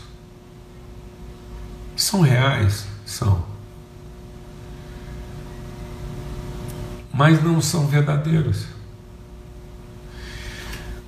São 1.96 2.20
reais? 2.20 2.86
São. 3.04 3.44
Mas 7.12 7.42
não 7.42 7.60
são 7.60 7.86
verdadeiros. 7.86 8.71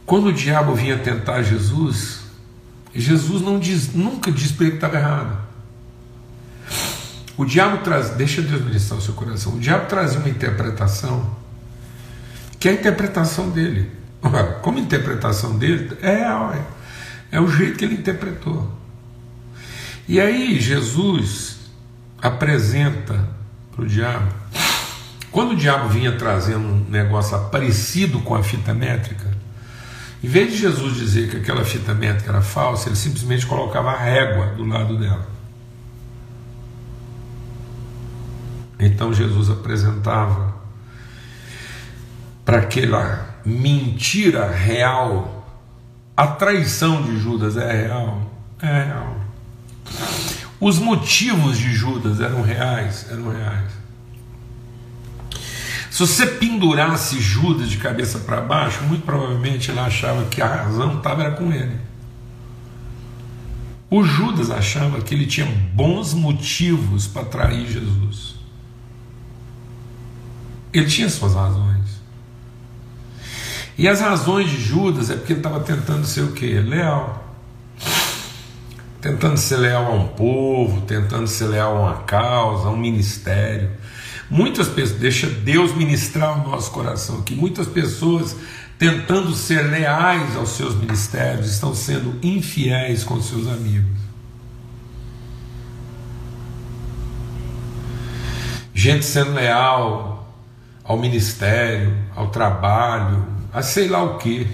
Quando 0.06 0.26
o 0.26 0.32
diabo 0.32 0.74
vinha 0.74 0.98
tentar 0.98 1.42
Jesus, 1.42 2.20
Jesus 2.94 3.40
não 3.40 3.58
diz, 3.58 3.94
nunca 3.94 4.30
diz 4.30 4.52
para 4.52 4.66
ele 4.66 4.72
que 4.72 4.76
estava 4.76 4.96
errado. 4.96 5.38
O 7.36 7.44
diabo 7.44 7.78
traz, 7.78 8.10
deixa 8.10 8.42
Deus 8.42 8.62
ministrar 8.62 8.98
o 8.98 9.02
seu 9.02 9.14
coração. 9.14 9.54
O 9.54 9.58
diabo 9.58 9.86
trazia 9.86 10.20
uma 10.20 10.28
interpretação 10.28 11.44
que 12.64 12.68
é 12.68 12.72
a 12.72 12.74
interpretação 12.76 13.50
dele. 13.50 13.90
Como 14.62 14.78
interpretação 14.78 15.58
dele, 15.58 15.98
é, 16.00 16.12
é, 16.12 16.64
é 17.32 17.40
o 17.40 17.46
jeito 17.46 17.76
que 17.76 17.84
ele 17.84 17.96
interpretou. 17.96 18.72
E 20.08 20.18
aí 20.18 20.58
Jesus 20.58 21.58
apresenta 22.22 23.28
para 23.70 23.84
o 23.84 23.86
diabo. 23.86 24.32
Quando 25.30 25.50
o 25.50 25.56
diabo 25.56 25.90
vinha 25.90 26.12
trazendo 26.12 26.66
um 26.66 26.86
negócio 26.88 27.38
parecido 27.50 28.20
com 28.20 28.34
a 28.34 28.42
fita 28.42 28.72
métrica, 28.72 29.33
em 30.24 30.26
vez 30.26 30.52
de 30.52 30.56
Jesus 30.56 30.96
dizer 30.96 31.28
que 31.28 31.36
aquela 31.36 31.66
fita 31.66 31.92
métrica 31.92 32.30
era 32.30 32.40
falsa, 32.40 32.88
ele 32.88 32.96
simplesmente 32.96 33.44
colocava 33.44 33.90
a 33.90 33.98
régua 33.98 34.54
do 34.56 34.64
lado 34.64 34.96
dela. 34.96 35.28
Então 38.80 39.12
Jesus 39.12 39.50
apresentava 39.50 40.54
para 42.42 42.60
aquela 42.60 43.36
mentira 43.44 44.50
real, 44.50 45.46
a 46.16 46.26
traição 46.26 47.02
de 47.02 47.18
Judas 47.18 47.58
é 47.58 47.82
real, 47.82 48.32
é 48.62 48.84
real. 48.84 49.16
Os 50.58 50.78
motivos 50.78 51.58
de 51.58 51.74
Judas 51.74 52.18
eram 52.18 52.40
reais, 52.40 53.08
eram 53.10 53.28
reais. 53.28 53.72
Se 55.94 56.00
você 56.00 56.26
pendurasse 56.26 57.20
Judas 57.20 57.70
de 57.70 57.76
cabeça 57.76 58.18
para 58.18 58.40
baixo, 58.40 58.82
muito 58.82 59.04
provavelmente 59.04 59.70
ele 59.70 59.78
achava 59.78 60.24
que 60.24 60.42
a 60.42 60.46
razão 60.64 60.96
estava 60.96 61.30
com 61.30 61.52
ele. 61.52 61.76
O 63.88 64.02
Judas 64.02 64.50
achava 64.50 65.00
que 65.00 65.14
ele 65.14 65.24
tinha 65.24 65.46
bons 65.72 66.12
motivos 66.12 67.06
para 67.06 67.24
trair 67.26 67.68
Jesus. 67.68 68.34
Ele 70.72 70.86
tinha 70.86 71.08
suas 71.08 71.32
razões. 71.32 72.02
E 73.78 73.86
as 73.86 74.00
razões 74.00 74.50
de 74.50 74.60
Judas 74.60 75.10
é 75.10 75.14
porque 75.14 75.34
ele 75.34 75.38
estava 75.38 75.60
tentando 75.60 76.04
ser 76.04 76.22
o 76.22 76.32
quê? 76.32 76.58
Leal. 76.58 77.24
Tentando 79.00 79.36
ser 79.36 79.58
leal 79.58 79.86
a 79.86 79.94
um 79.94 80.08
povo, 80.08 80.80
tentando 80.80 81.28
ser 81.28 81.46
leal 81.46 81.76
a 81.76 81.80
uma 81.82 81.96
causa, 82.02 82.66
a 82.66 82.70
um 82.72 82.76
ministério. 82.76 83.83
Muitas 84.30 84.68
pessoas, 84.68 85.00
deixa 85.00 85.26
Deus 85.28 85.74
ministrar 85.74 86.40
o 86.40 86.50
nosso 86.50 86.70
coração 86.70 87.18
aqui. 87.18 87.34
Muitas 87.34 87.66
pessoas 87.66 88.36
tentando 88.78 89.32
ser 89.34 89.62
leais 89.70 90.36
aos 90.36 90.50
seus 90.50 90.74
ministérios 90.74 91.50
estão 91.50 91.74
sendo 91.74 92.18
infiéis 92.22 93.04
com 93.04 93.20
seus 93.20 93.46
amigos. 93.48 93.98
Gente 98.74 99.04
sendo 99.04 99.32
leal 99.32 100.34
ao 100.82 100.98
ministério, 100.98 101.96
ao 102.14 102.28
trabalho, 102.28 103.26
a 103.52 103.62
sei 103.62 103.88
lá 103.88 104.02
o 104.02 104.18
que. 104.18 104.46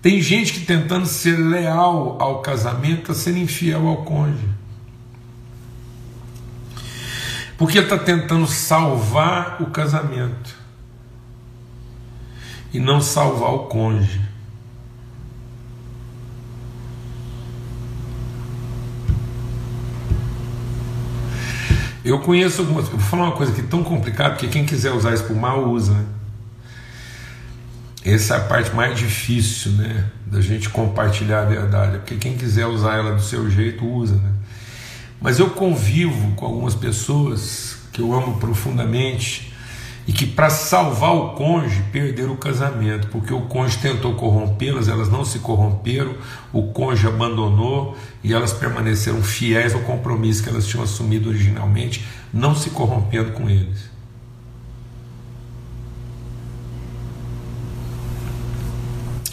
Tem 0.00 0.20
gente 0.22 0.52
que 0.52 0.60
tentando 0.60 1.06
ser 1.06 1.36
leal 1.36 2.16
ao 2.20 2.40
casamento 2.40 3.12
está 3.12 3.14
sendo 3.14 3.38
infiel 3.38 3.86
ao 3.86 4.04
cônjuge. 4.04 4.57
Porque 7.58 7.76
ele 7.76 7.86
está 7.86 7.98
tentando 7.98 8.46
salvar 8.46 9.60
o 9.60 9.66
casamento 9.66 10.56
e 12.72 12.78
não 12.78 13.00
salvar 13.00 13.52
o 13.52 13.58
cônjuge. 13.66 14.20
Eu 22.04 22.20
conheço 22.20 22.62
algumas. 22.62 22.88
Vou 22.88 23.00
falar 23.00 23.24
uma 23.24 23.36
coisa 23.36 23.52
que 23.52 23.60
é 23.60 23.64
tão 23.64 23.82
complicada, 23.82 24.30
porque 24.30 24.46
quem 24.46 24.64
quiser 24.64 24.92
usar 24.92 25.12
isso 25.12 25.24
por 25.24 25.36
mal, 25.36 25.68
usa. 25.68 25.92
Né? 25.92 26.06
Essa 28.04 28.36
é 28.36 28.36
a 28.38 28.40
parte 28.44 28.74
mais 28.74 28.96
difícil, 28.96 29.72
né? 29.72 30.08
Da 30.24 30.40
gente 30.40 30.70
compartilhar 30.70 31.42
a 31.42 31.44
verdade. 31.44 31.98
Porque 31.98 32.16
quem 32.16 32.36
quiser 32.36 32.66
usar 32.66 32.94
ela 32.94 33.16
do 33.16 33.20
seu 33.20 33.50
jeito, 33.50 33.84
usa, 33.84 34.14
né? 34.14 34.37
Mas 35.20 35.38
eu 35.38 35.50
convivo 35.50 36.32
com 36.36 36.46
algumas 36.46 36.74
pessoas 36.74 37.76
que 37.92 38.00
eu 38.00 38.12
amo 38.12 38.38
profundamente 38.38 39.52
e 40.08 40.12
que 40.12 40.24
para 40.24 40.48
salvar 40.48 41.14
o 41.14 41.34
cônjuge 41.34 41.82
perderam 41.92 42.32
o 42.32 42.36
casamento, 42.36 43.08
porque 43.08 43.34
o 43.34 43.42
cônjuge 43.42 43.78
tentou 43.78 44.14
corrompê-las, 44.14 44.88
elas 44.88 45.10
não 45.10 45.22
se 45.22 45.40
corromperam, 45.40 46.14
o 46.50 46.72
cônjuge 46.72 47.08
abandonou 47.08 47.94
e 48.24 48.32
elas 48.32 48.54
permaneceram 48.54 49.22
fiéis 49.22 49.74
ao 49.74 49.82
compromisso 49.82 50.42
que 50.42 50.48
elas 50.48 50.66
tinham 50.66 50.82
assumido 50.82 51.28
originalmente, 51.28 52.06
não 52.32 52.54
se 52.54 52.70
corrompendo 52.70 53.32
com 53.32 53.50
eles. 53.50 53.90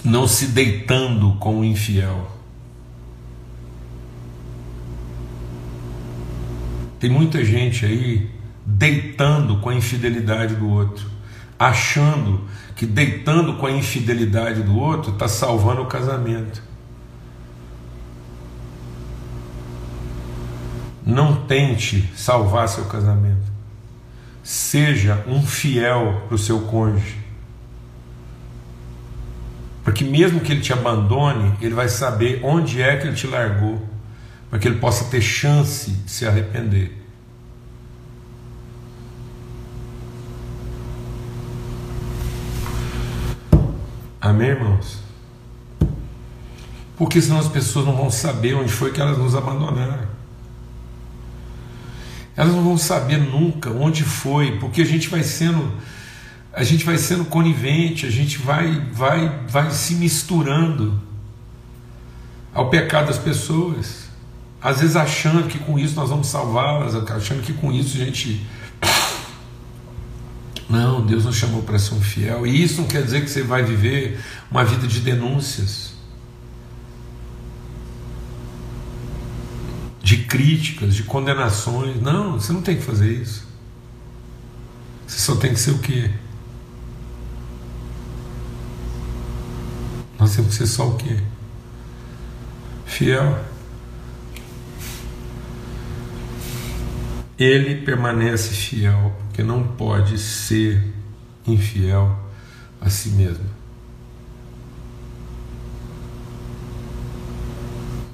Não 0.04 0.28
se 0.28 0.48
deitando 0.48 1.38
com 1.39 1.62
o 1.62 1.65
infiel. 1.65 2.35
Tem 6.99 7.10
muita 7.10 7.43
gente 7.43 7.86
aí 7.86 8.29
deitando 8.65 9.58
com 9.58 9.69
a 9.69 9.75
infidelidade 9.75 10.55
do 10.55 10.69
outro, 10.69 11.08
achando 11.60 12.41
que 12.75 12.86
deitando 12.86 13.58
com 13.58 13.65
a 13.65 13.71
infidelidade 13.71 14.63
do 14.63 14.77
outro 14.77 15.13
está 15.13 15.27
salvando 15.27 15.81
o 15.81 15.86
casamento. 15.86 16.62
Não 21.05 21.45
tente 21.45 22.10
salvar 22.15 22.67
seu 22.67 22.86
casamento. 22.86 23.53
Seja 24.43 25.23
um 25.27 25.41
fiel 25.41 26.23
para 26.27 26.36
o 26.36 26.38
seu 26.38 26.62
cônjuge. 26.62 27.17
Porque 29.84 30.03
mesmo 30.03 30.39
que 30.39 30.51
ele 30.51 30.62
te 30.62 30.73
abandone, 30.73 31.53
ele 31.62 31.75
vai 31.75 31.88
saber 31.88 32.41
onde 32.43 32.81
é 32.81 32.97
que 32.97 33.05
ele 33.05 33.15
te 33.15 33.27
largou, 33.27 33.88
para 34.55 34.61
que 34.61 34.69
ele 34.69 34.79
possa 34.79 35.03
ter 35.11 35.19
chance 35.19 35.91
de 35.91 36.09
se 36.09 36.25
arrepender. 36.25 36.97
Amém, 44.21 44.47
irmãos? 44.47 44.99
Porque 46.95 47.21
senão 47.21 47.37
as 47.37 47.49
pessoas 47.49 47.85
não 47.85 47.97
vão 47.97 48.09
saber 48.09 48.53
onde 48.53 48.71
foi 48.71 48.93
que 48.93 49.01
elas 49.01 49.17
nos 49.17 49.35
abandonaram. 49.35 50.07
Elas 52.37 52.53
não 52.53 52.63
vão 52.63 52.77
saber 52.77 53.17
nunca 53.17 53.69
onde 53.71 54.05
foi, 54.05 54.57
porque 54.57 54.83
a 54.83 54.85
gente 54.85 55.09
vai 55.09 55.21
sendo 55.21 55.69
a 56.53 56.63
gente 56.63 56.85
vai 56.85 56.97
sendo 56.97 57.25
conivente, 57.25 58.05
a 58.05 58.09
gente 58.09 58.37
vai 58.37 58.79
vai 58.93 59.27
vai 59.49 59.69
se 59.71 59.95
misturando 59.95 60.97
ao 62.53 62.69
pecado 62.69 63.07
das 63.07 63.17
pessoas. 63.17 64.04
Às 64.65 64.80
vezes 64.80 64.95
achando 64.95 65.47
que 65.47 65.60
com 65.60 65.78
isso 65.78 65.93
nós 65.95 66.10
vamos 66.10 66.25
salvá-las, 66.25 66.95
achando 66.95 67.43
que 67.43 67.54
com 67.54 67.71
isso 67.71 67.97
a 67.97 67.99
gente 68.04 68.43
não, 70.67 71.06
Deus 71.06 71.23
nos 71.23 71.36
chamou 71.36 71.62
para 71.62 71.78
ser 71.78 71.93
um 71.93 72.01
fiel. 72.01 72.47
E 72.47 72.63
isso 72.63 72.82
não 72.82 72.88
quer 72.88 73.04
dizer 73.04 73.23
que 73.23 73.30
você 73.30 73.43
vai 73.43 73.62
viver 73.62 74.19
uma 74.49 74.65
vida 74.65 74.88
de 74.88 75.01
denúncias, 75.01 75.93
de 80.01 80.23
críticas, 80.23 80.95
de 80.95 81.04
condenações. 81.04 82.01
Não, 82.01 82.39
você 82.39 82.51
não 82.51 82.63
tem 82.63 82.75
que 82.75 82.82
fazer 82.82 83.12
isso. 83.21 83.47
Você 85.06 85.19
só 85.19 85.36
tem 85.36 85.54
que 85.54 85.60
ser 85.60 85.71
o 85.71 85.78
quê? 85.78 86.10
Nós 90.17 90.36
temos 90.36 90.49
que 90.49 90.56
ser 90.58 90.65
só 90.65 90.89
o 90.89 90.95
quê? 90.95 91.19
Fiel. 92.88 93.54
Ele 97.38 97.84
permanece 97.84 98.54
fiel 98.54 99.13
porque 99.28 99.43
não 99.43 99.63
pode 99.63 100.17
ser 100.17 100.93
infiel 101.45 102.17
a 102.80 102.89
si 102.89 103.10
mesmo. 103.10 103.45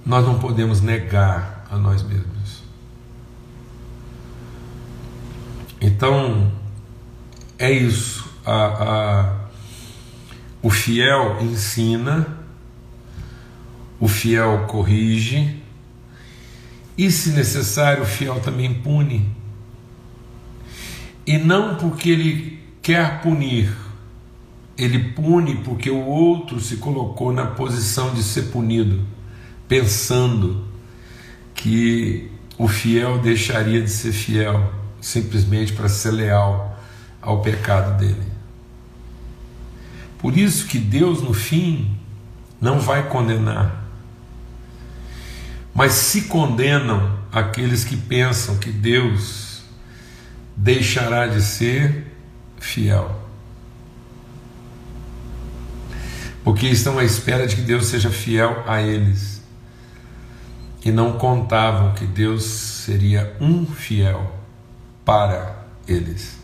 Nós 0.04 0.26
não 0.26 0.40
podemos 0.40 0.82
negar 0.82 1.68
a 1.70 1.78
nós 1.78 2.02
mesmos. 2.02 2.64
Então, 5.80 6.52
é 7.58 7.72
isso. 7.72 8.28
A, 8.44 8.66
a, 8.66 9.36
o 10.64 10.70
fiel 10.72 11.38
ensina, 11.42 12.40
o 14.00 14.08
fiel 14.08 14.66
corrige, 14.68 15.61
e, 17.06 17.10
se 17.10 17.32
necessário, 17.32 18.04
o 18.04 18.06
fiel 18.06 18.40
também 18.42 18.72
pune 18.76 19.28
e 21.26 21.36
não 21.36 21.74
porque 21.74 22.12
ele 22.12 22.60
quer 22.80 23.24
punir, 23.24 23.76
ele 24.78 25.00
pune 25.00 25.56
porque 25.64 25.90
o 25.90 26.06
outro 26.06 26.60
se 26.60 26.78
colocou 26.78 27.34
na 27.34 27.48
posição 27.48 28.14
de 28.14 28.22
ser 28.22 28.52
punido, 28.52 29.04
pensando 29.68 30.64
que 31.56 32.30
o 32.56 32.68
fiel 32.68 33.18
deixaria 33.18 33.82
de 33.82 33.90
ser 33.90 34.12
fiel 34.12 34.72
simplesmente 35.02 35.74
para 35.74 35.90
ser 35.90 36.12
leal 36.12 36.80
ao 37.20 37.42
pecado 37.42 37.98
dele. 37.98 38.32
Por 40.20 40.38
isso 40.38 40.68
que 40.68 40.78
Deus 40.78 41.24
no 41.24 41.34
fim 41.34 41.98
não 42.62 42.80
vai 42.80 43.10
condenar. 43.10 43.81
Mas 45.74 45.94
se 45.94 46.24
condenam 46.24 47.18
aqueles 47.32 47.84
que 47.84 47.96
pensam 47.96 48.58
que 48.58 48.72
Deus 48.72 49.62
deixará 50.56 51.28
de 51.28 51.42
ser 51.42 52.14
fiel. 52.60 53.20
Porque 56.44 56.68
estão 56.68 56.98
à 56.98 57.04
espera 57.04 57.48
de 57.48 57.56
que 57.56 57.62
Deus 57.62 57.86
seja 57.86 58.10
fiel 58.10 58.64
a 58.68 58.82
eles. 58.82 59.42
E 60.84 60.92
não 60.92 61.14
contavam 61.14 61.94
que 61.94 62.06
Deus 62.06 62.44
seria 62.44 63.36
um 63.40 63.66
fiel 63.66 64.36
para 65.06 65.68
eles. 65.88 66.38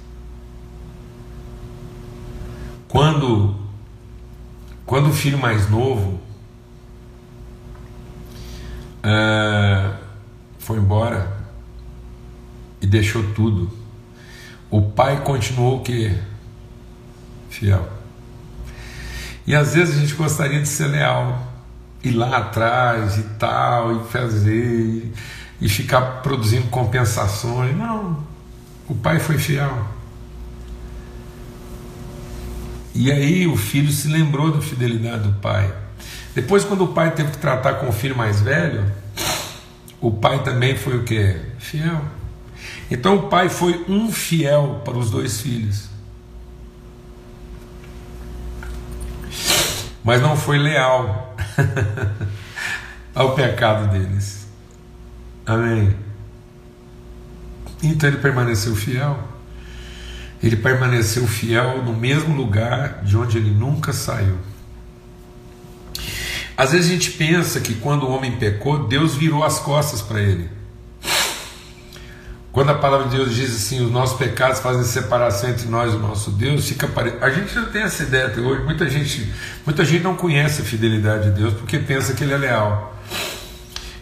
Quando, 2.88 3.56
quando 4.86 5.10
o 5.10 5.14
filho 5.14 5.38
mais 5.38 5.70
novo 5.70 6.22
uh, 9.08 9.94
foi 10.60 10.78
embora 10.78 11.38
e 12.82 12.86
deixou 12.86 13.24
tudo, 13.34 13.72
o 14.70 14.82
pai 14.82 15.24
continuou 15.24 15.78
o 15.78 15.82
quê? 15.82 16.16
Fiel. 17.50 17.88
E 19.46 19.56
às 19.56 19.74
vezes 19.74 19.96
a 19.96 20.00
gente 20.02 20.14
gostaria 20.14 20.62
de 20.62 20.68
ser 20.68 20.88
leal, 20.88 21.42
ir 22.04 22.12
lá 22.12 22.38
atrás 22.38 23.18
e 23.18 23.24
tal, 23.40 23.96
e 23.96 24.04
fazer, 24.10 25.14
e 25.62 25.70
ficar 25.70 26.22
produzindo 26.22 26.68
compensações. 26.68 27.76
Não, 27.76 28.22
o 28.90 28.94
pai 28.94 29.20
foi 29.20 29.38
fiel. 29.38 29.88
E 32.94 33.12
aí 33.12 33.48
o 33.48 33.56
filho 33.56 33.92
se 33.92 34.08
lembrou 34.08 34.52
da 34.52 34.60
fidelidade 34.60 35.24
do 35.24 35.34
pai. 35.40 35.74
Depois, 36.38 36.64
quando 36.64 36.84
o 36.84 36.90
pai 36.90 37.10
teve 37.16 37.32
que 37.32 37.40
tratar 37.40 37.80
com 37.80 37.90
o 37.90 37.92
filho 37.92 38.16
mais 38.16 38.40
velho, 38.40 38.86
o 40.00 40.12
pai 40.12 40.44
também 40.44 40.78
foi 40.78 40.96
o 40.96 41.04
que? 41.04 41.36
Fiel. 41.58 42.00
Então 42.92 43.16
o 43.16 43.24
pai 43.28 43.50
foi 43.50 43.84
um 43.90 44.12
fiel 44.12 44.84
para 44.86 44.96
os 44.96 45.10
dois 45.10 45.42
filhos. 45.42 45.90
Mas 50.04 50.22
não 50.22 50.38
foi 50.38 50.60
leal 50.60 51.36
ao 53.16 53.34
pecado 53.34 53.88
deles. 53.88 54.48
Amém. 55.44 55.98
Então 57.82 58.10
ele 58.10 58.20
permaneceu 58.20 58.76
fiel. 58.76 59.18
Ele 60.44 60.56
permaneceu 60.56 61.26
fiel 61.26 61.84
no 61.84 61.94
mesmo 61.94 62.36
lugar 62.36 63.02
de 63.04 63.18
onde 63.18 63.40
ele 63.40 63.50
nunca 63.50 63.92
saiu. 63.92 64.38
Às 66.58 66.72
vezes 66.72 66.90
a 66.90 66.94
gente 66.94 67.12
pensa 67.12 67.60
que 67.60 67.76
quando 67.76 68.04
o 68.04 68.10
homem 68.10 68.32
pecou, 68.32 68.88
Deus 68.88 69.16
virou 69.16 69.44
as 69.44 69.60
costas 69.60 70.02
para 70.02 70.20
ele. 70.20 70.50
Quando 72.52 72.72
a 72.72 72.74
palavra 72.74 73.08
de 73.08 73.16
Deus 73.16 73.36
diz 73.36 73.56
assim, 73.56 73.86
os 73.86 73.92
nossos 73.92 74.18
pecados 74.18 74.60
fazem 74.60 74.84
separação 74.84 75.52
entre 75.52 75.68
nós 75.68 75.94
e 75.94 75.96
o 75.96 76.00
nosso 76.00 76.32
Deus, 76.32 76.68
fica 76.68 76.88
pare... 76.88 77.14
a 77.22 77.30
gente 77.30 77.56
não 77.56 77.68
tem 77.68 77.84
essa 77.84 78.02
ideia 78.02 78.26
até 78.26 78.42
hoje. 78.42 78.64
Muita 78.64 78.90
gente, 78.90 79.32
muita 79.64 79.86
gente 79.86 80.04
não 80.04 80.16
conhece 80.16 80.64
a 80.64 80.66
fidelidade 80.66 81.26
de 81.26 81.40
Deus 81.40 81.54
porque 81.54 81.78
pensa 81.78 82.16
que 82.16 82.24
ele 82.24 82.34
é 82.34 82.38
leal. 82.38 82.98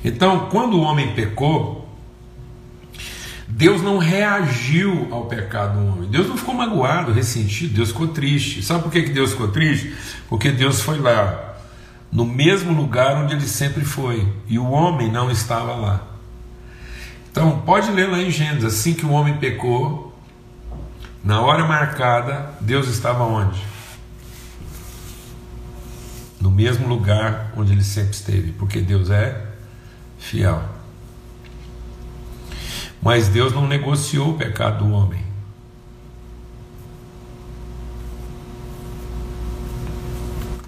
Então, 0.01 0.47
quando 0.49 0.77
o 0.77 0.81
homem 0.81 1.13
pecou, 1.13 1.85
Deus 3.45 3.81
não 3.81 3.97
reagiu 3.97 5.09
ao 5.11 5.25
pecado 5.25 5.77
do 5.77 5.87
homem. 5.87 6.09
Deus 6.09 6.27
não 6.29 6.37
ficou 6.37 6.55
magoado, 6.55 7.11
ressentido, 7.11 7.73
Deus 7.73 7.89
ficou 7.89 8.07
triste. 8.07 8.63
Sabe 8.63 8.83
por 8.83 8.91
que 8.91 9.01
Deus 9.01 9.31
ficou 9.31 9.49
triste? 9.49 9.93
Porque 10.29 10.49
Deus 10.49 10.81
foi 10.81 10.97
lá, 10.99 11.44
no 12.15 12.25
mesmo 12.25 12.71
lugar 12.71 13.17
onde 13.17 13.35
ele 13.35 13.45
sempre 13.45 13.83
foi, 13.83 14.33
e 14.47 14.57
o 14.57 14.71
homem 14.71 15.11
não 15.11 15.29
estava 15.29 15.75
lá. 15.75 16.01
Então, 17.29 17.59
pode 17.59 17.91
ler 17.91 18.09
lá 18.09 18.19
em 18.19 18.31
Gênesis, 18.31 18.63
assim 18.63 18.93
que 18.93 19.05
o 19.05 19.11
homem 19.11 19.37
pecou, 19.37 20.15
Na 21.21 21.41
hora 21.41 21.65
marcada, 21.65 22.53
Deus 22.61 22.87
estava 22.87 23.23
onde? 23.23 23.59
No 26.39 26.51
mesmo 26.51 26.87
lugar 26.87 27.51
onde 27.57 27.71
ele 27.71 27.83
sempre 27.83 28.11
esteve, 28.11 28.51
porque 28.51 28.79
Deus 28.79 29.09
é 29.09 29.43
fiel. 30.19 30.63
Mas 33.01 33.27
Deus 33.27 33.51
não 33.53 33.67
negociou 33.67 34.35
o 34.35 34.37
pecado 34.37 34.85
do 34.85 34.91
homem. 34.91 35.25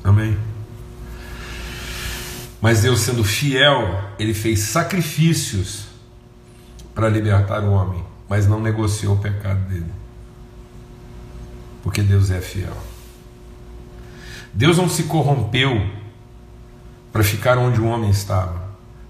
Amém. 0.03 0.46
Mas 2.67 2.81
Deus, 2.81 2.99
sendo 2.99 3.23
fiel, 3.23 4.11
ele 4.19 4.33
fez 4.33 4.59
sacrifícios 4.59 5.85
para 6.93 7.07
libertar 7.07 7.63
o 7.63 7.71
homem, 7.71 8.03
mas 8.27 8.45
não 8.45 8.59
negociou 8.59 9.15
o 9.15 9.19
pecado 9.19 9.61
dele. 9.69 9.89
Porque 11.81 12.01
Deus 12.01 12.29
é 12.29 12.41
fiel. 12.41 12.75
Deus 14.53 14.75
não 14.75 14.89
se 14.89 15.03
corrompeu 15.03 15.81
para 17.09 17.23
ficar 17.23 17.57
onde 17.57 17.79
o 17.79 17.85
homem 17.85 18.09
estava, 18.09 18.61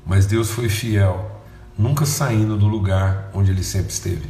mas 0.06 0.28
Deus 0.28 0.52
foi 0.52 0.70
fiel, 0.70 1.42
nunca 1.76 2.06
saindo 2.06 2.56
do 2.58 2.68
lugar 2.68 3.32
onde 3.34 3.50
ele 3.50 3.64
sempre 3.64 3.92
esteve. 3.92 4.30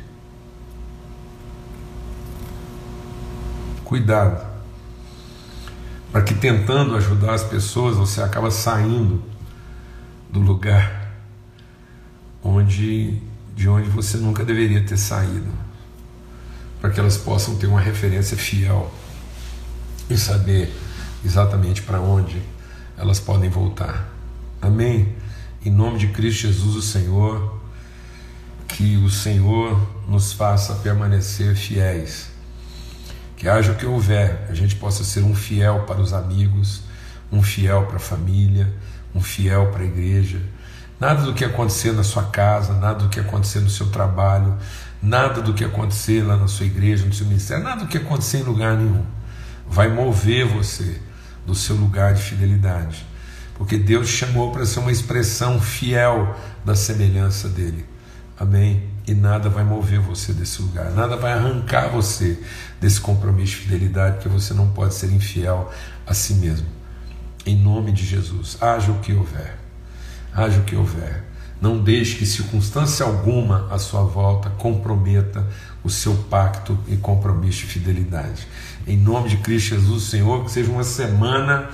Cuidado 3.83 4.46
para 6.11 6.21
que 6.21 6.33
tentando 6.33 6.95
ajudar 6.95 7.33
as 7.33 7.43
pessoas 7.43 7.97
você 7.97 8.21
acaba 8.21 8.49
saindo 8.49 9.21
do 10.29 10.39
lugar 10.39 11.13
onde 12.43 13.21
de 13.55 13.67
onde 13.67 13.89
você 13.89 14.17
nunca 14.17 14.45
deveria 14.45 14.85
ter 14.85 14.97
saído, 14.97 15.51
para 16.79 16.91
que 16.91 16.99
elas 16.99 17.17
possam 17.17 17.55
ter 17.55 17.65
uma 17.65 17.81
referência 17.81 18.37
fiel 18.37 18.91
e 20.07 20.15
saber 20.15 20.71
exatamente 21.25 21.81
para 21.81 21.99
onde 21.99 22.39
elas 22.95 23.19
podem 23.19 23.49
voltar. 23.49 24.07
Amém. 24.61 25.15
Em 25.65 25.71
nome 25.71 25.97
de 25.97 26.09
Cristo 26.09 26.41
Jesus, 26.41 26.75
o 26.75 26.81
Senhor, 26.83 27.59
que 28.67 28.95
o 28.97 29.09
Senhor 29.09 29.75
nos 30.07 30.33
faça 30.33 30.75
permanecer 30.75 31.55
fiéis 31.55 32.36
que 33.37 33.47
haja 33.47 33.71
o 33.71 33.75
que 33.75 33.85
houver, 33.85 34.45
a 34.49 34.53
gente 34.53 34.75
possa 34.75 35.03
ser 35.03 35.23
um 35.23 35.33
fiel 35.33 35.83
para 35.87 36.01
os 36.01 36.11
amigos, 36.11 36.81
um 37.31 37.41
fiel 37.41 37.85
para 37.85 37.97
a 37.97 37.99
família, 37.99 38.73
um 39.15 39.21
fiel 39.21 39.67
para 39.67 39.83
a 39.83 39.85
igreja. 39.85 40.41
Nada 40.99 41.21
do 41.21 41.33
que 41.33 41.45
acontecer 41.45 41.93
na 41.93 42.03
sua 42.03 42.23
casa, 42.23 42.73
nada 42.73 43.03
do 43.03 43.09
que 43.09 43.19
acontecer 43.19 43.59
no 43.59 43.69
seu 43.69 43.87
trabalho, 43.87 44.57
nada 45.01 45.41
do 45.41 45.53
que 45.53 45.63
acontecer 45.63 46.23
lá 46.23 46.35
na 46.35 46.47
sua 46.47 46.65
igreja, 46.65 47.05
no 47.05 47.13
seu 47.13 47.27
ministério, 47.27 47.63
nada 47.63 47.85
do 47.85 47.87
que 47.87 47.97
acontecer 47.97 48.39
em 48.39 48.43
lugar 48.43 48.75
nenhum 48.75 49.05
vai 49.69 49.89
mover 49.89 50.45
você 50.45 50.99
do 51.45 51.53
seu 51.53 51.75
lugar 51.75 52.13
de 52.13 52.21
fidelidade. 52.21 53.05
Porque 53.55 53.77
Deus 53.77 54.07
chamou 54.07 54.51
para 54.51 54.65
ser 54.65 54.79
uma 54.79 54.91
expressão 54.91 55.59
fiel 55.59 56.35
da 56.63 56.75
semelhança 56.75 57.49
dele. 57.49 57.85
Amém? 58.39 58.96
E 59.07 59.13
nada 59.13 59.49
vai 59.49 59.63
mover 59.63 60.01
você 60.01 60.33
desse 60.33 60.61
lugar, 60.61 60.91
nada 60.91 61.15
vai 61.15 61.31
arrancar 61.31 61.87
você 61.87 62.37
desse 62.81 62.99
compromisso 62.99 63.53
de 63.53 63.61
fidelidade, 63.61 64.15
porque 64.15 64.27
você 64.27 64.53
não 64.53 64.67
pode 64.71 64.93
ser 64.95 65.09
infiel 65.13 65.71
a 66.05 66.13
si 66.13 66.33
mesmo. 66.33 66.67
Em 67.45 67.55
nome 67.55 67.93
de 67.93 68.05
Jesus, 68.05 68.57
haja 68.59 68.91
o 68.91 68.99
que 68.99 69.13
houver, 69.13 69.57
haja 70.33 70.59
o 70.59 70.63
que 70.63 70.75
houver. 70.75 71.23
Não 71.61 71.81
deixe 71.81 72.17
que 72.17 72.25
circunstância 72.25 73.05
alguma 73.05 73.67
à 73.71 73.79
sua 73.79 74.03
volta 74.03 74.49
comprometa 74.49 75.47
o 75.83 75.89
seu 75.89 76.13
pacto 76.29 76.77
e 76.87 76.97
compromisso 76.97 77.61
de 77.61 77.67
fidelidade. 77.67 78.45
Em 78.85 78.97
nome 78.97 79.29
de 79.29 79.37
Cristo 79.37 79.69
Jesus, 79.69 80.03
Senhor, 80.03 80.43
que 80.43 80.51
seja 80.51 80.69
uma 80.69 80.83
semana 80.83 81.69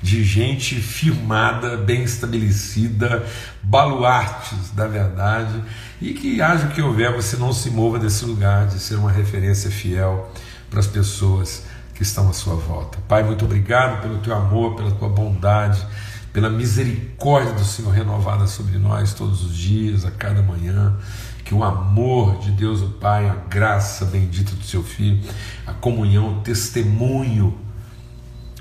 de 0.00 0.24
gente 0.24 0.76
firmada, 0.76 1.76
bem 1.76 2.02
estabelecida, 2.02 3.24
baluartes 3.62 4.70
da 4.70 4.86
verdade, 4.86 5.62
e 6.00 6.12
que 6.12 6.40
haja 6.40 6.66
o 6.66 6.70
que 6.70 6.80
houver, 6.80 7.14
você 7.14 7.36
não 7.36 7.52
se 7.52 7.70
mova 7.70 7.98
desse 7.98 8.24
lugar 8.24 8.66
de 8.66 8.78
ser 8.78 8.94
uma 8.94 9.10
referência 9.10 9.70
fiel 9.70 10.30
para 10.70 10.80
as 10.80 10.86
pessoas 10.86 11.64
que 11.94 12.02
estão 12.02 12.28
à 12.28 12.32
sua 12.32 12.54
volta. 12.54 12.98
Pai, 13.08 13.24
muito 13.24 13.44
obrigado 13.44 14.00
pelo 14.02 14.18
teu 14.18 14.34
amor, 14.34 14.76
pela 14.76 14.92
tua 14.92 15.08
bondade, 15.08 15.84
pela 16.32 16.48
misericórdia 16.48 17.52
do 17.52 17.64
Senhor 17.64 17.90
renovada 17.90 18.46
sobre 18.46 18.78
nós 18.78 19.12
todos 19.12 19.44
os 19.44 19.56
dias, 19.56 20.04
a 20.04 20.10
cada 20.10 20.40
manhã. 20.40 20.96
Que 21.44 21.54
o 21.54 21.64
amor 21.64 22.38
de 22.38 22.52
Deus, 22.52 22.82
o 22.82 22.90
Pai, 22.90 23.28
a 23.28 23.34
graça 23.34 24.04
bendita 24.04 24.54
do 24.54 24.62
seu 24.62 24.82
Filho, 24.82 25.20
a 25.66 25.72
comunhão, 25.72 26.38
o 26.38 26.40
testemunho 26.42 27.58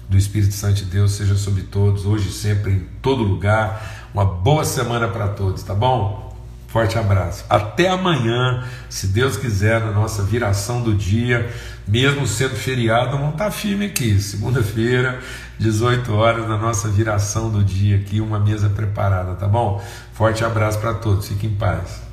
do 0.10 0.18
Espírito 0.18 0.54
Santo 0.54 0.76
de 0.76 0.86
Deus 0.86 1.12
seja 1.12 1.36
sobre 1.36 1.64
todos, 1.64 2.06
hoje, 2.06 2.32
sempre, 2.32 2.72
em 2.72 2.88
todo 3.02 3.22
lugar. 3.22 4.10
Uma 4.14 4.26
boa 4.26 4.64
semana 4.64 5.08
para 5.10 5.28
todos, 5.28 5.62
tá 5.62 5.76
bom? 5.76 6.27
Forte 6.78 7.00
abraço. 7.00 7.44
Até 7.50 7.90
amanhã, 7.90 8.64
se 8.88 9.08
Deus 9.08 9.36
quiser, 9.36 9.82
na 9.82 9.92
nossa 9.92 10.22
viração 10.22 10.84
do 10.84 10.94
dia, 10.94 11.52
mesmo 11.88 12.28
sendo 12.28 12.56
feriado, 12.56 13.18
vamos 13.18 13.32
estar 13.32 13.50
firme 13.50 13.88
aqui. 13.88 14.22
Segunda-feira, 14.22 15.20
18 15.58 16.14
horas, 16.14 16.48
na 16.48 16.56
nossa 16.56 16.88
viração 16.88 17.50
do 17.50 17.64
dia 17.64 17.98
aqui, 17.98 18.22
uma 18.22 18.40
mesa 18.40 18.70
preparada, 18.70 19.34
tá 19.34 19.48
bom? 19.48 19.84
Forte 20.14 20.46
abraço 20.46 20.78
para 20.78 20.94
todos. 20.94 21.28
Fiquem 21.28 21.50
em 21.50 21.56
paz. 21.56 22.07